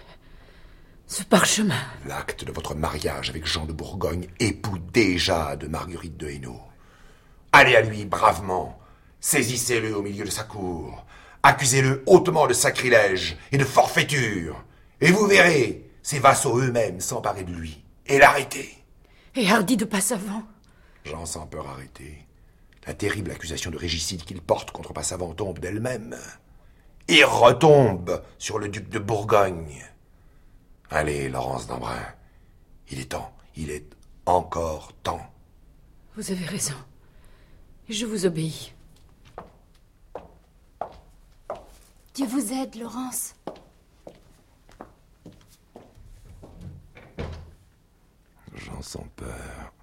Ce 1.07 1.23
parchemin. 1.23 1.79
L'acte 2.05 2.43
de 2.43 2.51
votre 2.51 2.75
mariage 2.75 3.29
avec 3.29 3.45
Jean 3.45 3.65
de 3.65 3.71
Bourgogne, 3.71 4.27
époux 4.41 4.77
déjà 4.77 5.55
de 5.55 5.67
Marguerite 5.67 6.17
de 6.17 6.27
Hainaut. 6.27 6.59
Allez 7.53 7.77
à 7.77 7.81
lui 7.81 8.03
bravement, 8.03 8.77
saisissez-le 9.21 9.95
au 9.95 10.01
milieu 10.01 10.25
de 10.25 10.29
sa 10.29 10.43
cour, 10.43 11.05
accusez-le 11.43 12.03
hautement 12.07 12.45
de 12.45 12.51
sacrilège 12.51 13.37
et 13.53 13.57
de 13.57 13.63
forfaiture, 13.63 14.61
et 14.99 15.11
vous 15.11 15.25
verrez 15.27 15.89
ses 16.03 16.19
vassaux 16.19 16.59
eux-mêmes 16.59 16.99
s'emparer 16.99 17.45
de 17.45 17.53
lui 17.53 17.81
et 18.05 18.19
l'arrêter. 18.19 18.83
Et 19.33 19.49
Hardy 19.49 19.77
de 19.77 19.85
Passavant 19.85 20.43
Jean 21.05 21.25
sans 21.25 21.47
peur 21.47 21.69
arrêté. 21.69 22.27
La 22.85 22.93
terrible 22.93 23.31
accusation 23.31 23.71
de 23.71 23.77
régicide 23.77 24.25
qu'il 24.25 24.41
porte 24.41 24.71
contre 24.71 24.91
Passavant 24.91 25.33
tombe 25.33 25.59
d'elle-même. 25.59 26.17
Et 27.07 27.23
retombe 27.23 28.21
sur 28.37 28.59
le 28.59 28.67
duc 28.67 28.89
de 28.89 28.99
Bourgogne. 28.99 29.85
Allez, 30.89 31.29
Laurence 31.29 31.67
d'Embrun. 31.67 32.05
Il 32.89 32.99
est 32.99 33.11
temps. 33.11 33.35
Il 33.55 33.71
est 33.71 33.85
encore 34.25 34.93
temps. 35.03 35.33
Vous 36.15 36.31
avez 36.31 36.45
raison. 36.45 36.75
Je 37.89 38.05
vous 38.05 38.25
obéis. 38.25 38.73
Dieu 42.13 42.25
vous 42.25 42.53
aide, 42.53 42.75
Laurence. 42.75 43.35
Jean 48.55 48.81
sans 48.81 49.07
peur. 49.15 49.73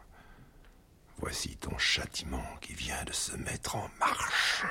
Voici 1.18 1.56
ton 1.56 1.78
châtiment 1.78 2.44
qui 2.60 2.74
vient 2.74 3.04
de 3.04 3.12
se 3.12 3.36
mettre 3.36 3.76
en 3.76 3.88
marche. 4.00 4.64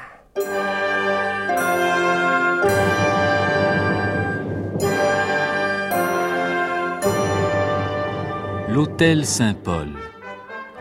L'Hôtel 8.73 9.23
Saint-Paul 9.23 9.89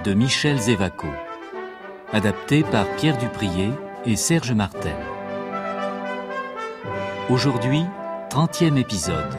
de 0.03 0.15
Michel 0.15 0.59
Zévaco, 0.59 1.09
adapté 2.11 2.63
par 2.63 2.87
Pierre 2.97 3.19
Duprier 3.19 3.69
et 4.07 4.17
Serge 4.17 4.53
Martel. 4.53 4.97
Aujourd'hui, 7.29 7.85
30e 8.31 8.79
épisode, 8.79 9.37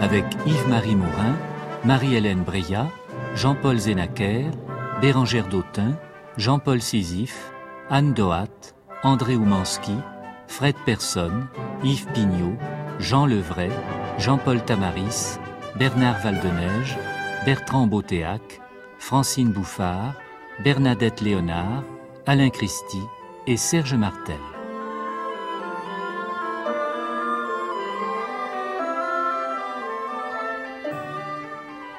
avec 0.00 0.24
Yves-Marie 0.46 0.96
Mourin, 0.96 1.36
Marie-Hélène 1.84 2.42
Breillat, 2.42 2.88
Jean-Paul 3.34 3.76
Zénaquer, 3.76 4.46
Bérangère 5.02 5.48
Dautin, 5.48 5.92
Jean-Paul 6.38 6.80
Sisyphe, 6.80 7.52
Anne 7.90 8.14
Dohat, 8.14 8.72
André 9.02 9.36
Oumanski, 9.36 9.96
Fred 10.48 10.76
Persson, 10.86 11.32
Yves 11.82 12.06
Pignot, 12.14 12.56
Jean 12.98 13.26
Levray, 13.26 13.68
Jean-Paul 14.16 14.64
Tamaris, 14.64 15.38
Bernard 15.76 16.20
Valdeneige, 16.22 16.96
Bertrand 17.44 17.86
Beautéac, 17.86 18.62
Francine 18.98 19.52
Bouffard, 19.52 20.14
Bernadette 20.60 21.20
Léonard, 21.20 21.82
Alain 22.24 22.48
Christie 22.48 23.02
et 23.46 23.58
Serge 23.58 23.92
Martel. 23.92 24.38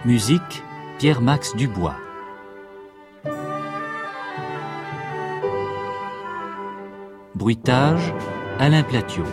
Musique 0.04 0.64
Pierre-Max 0.98 1.56
Dubois. 1.56 1.98
Bruitage 7.36 8.14
Alain 8.60 8.82
Platiot. 8.82 9.24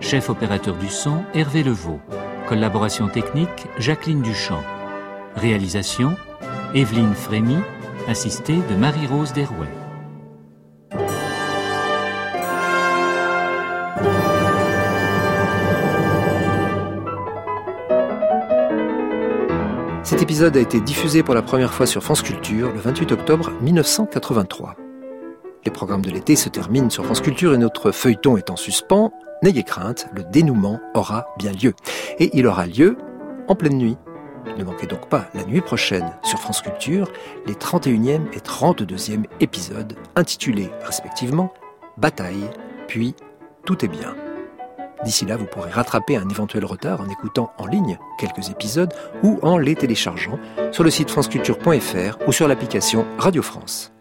Chef 0.00 0.30
opérateur 0.30 0.76
du 0.76 0.88
son 0.88 1.24
Hervé 1.34 1.62
Levaux. 1.62 2.00
Collaboration 2.48 3.08
technique 3.08 3.66
Jacqueline 3.78 4.22
Duchamp. 4.22 4.62
Réalisation 5.38 6.16
Evelyne 6.74 7.14
Frémy, 7.14 7.58
assistée 8.08 8.56
de 8.56 8.74
Marie-Rose 8.74 9.32
Derouet. 9.32 9.68
Cet 20.02 20.22
épisode 20.22 20.56
a 20.56 20.60
été 20.60 20.80
diffusé 20.80 21.22
pour 21.22 21.34
la 21.34 21.42
première 21.42 21.72
fois 21.72 21.86
sur 21.86 22.02
France 22.02 22.22
Culture 22.22 22.72
le 22.72 22.80
28 22.80 23.12
octobre 23.12 23.52
1983. 23.60 24.74
Les 25.64 25.70
programmes 25.70 26.02
de 26.02 26.10
l'été 26.10 26.34
se 26.34 26.48
terminent 26.48 26.90
sur 26.90 27.04
France 27.04 27.20
Culture 27.20 27.54
et 27.54 27.58
notre 27.58 27.92
feuilleton 27.92 28.36
est 28.36 28.50
en 28.50 28.56
suspens. 28.56 29.12
N'ayez 29.44 29.62
crainte, 29.62 30.08
le 30.14 30.24
dénouement 30.24 30.80
aura 30.94 31.28
bien 31.38 31.52
lieu. 31.52 31.74
Et 32.18 32.36
il 32.36 32.48
aura 32.48 32.66
lieu 32.66 32.96
en 33.46 33.54
pleine 33.54 33.78
nuit. 33.78 33.96
Ne 34.56 34.64
manquez 34.64 34.86
donc 34.86 35.08
pas 35.08 35.28
la 35.34 35.44
nuit 35.44 35.60
prochaine 35.60 36.12
sur 36.22 36.38
France 36.38 36.62
Culture 36.62 37.10
les 37.46 37.54
31e 37.54 38.32
et 38.32 38.38
32e 38.38 39.24
épisodes 39.40 39.94
intitulés 40.16 40.70
respectivement 40.82 41.52
Bataille, 41.96 42.50
puis 42.86 43.14
Tout 43.64 43.84
est 43.84 43.88
bien. 43.88 44.14
D'ici 45.04 45.26
là, 45.26 45.36
vous 45.36 45.46
pourrez 45.46 45.70
rattraper 45.70 46.16
un 46.16 46.28
éventuel 46.28 46.64
retard 46.64 47.00
en 47.00 47.08
écoutant 47.08 47.52
en 47.58 47.66
ligne 47.66 47.98
quelques 48.18 48.50
épisodes 48.50 48.92
ou 49.22 49.38
en 49.42 49.58
les 49.58 49.76
téléchargeant 49.76 50.38
sur 50.72 50.84
le 50.84 50.90
site 50.90 51.10
franceculture.fr 51.10 52.18
ou 52.26 52.32
sur 52.32 52.48
l'application 52.48 53.06
Radio 53.18 53.42
France. 53.42 53.92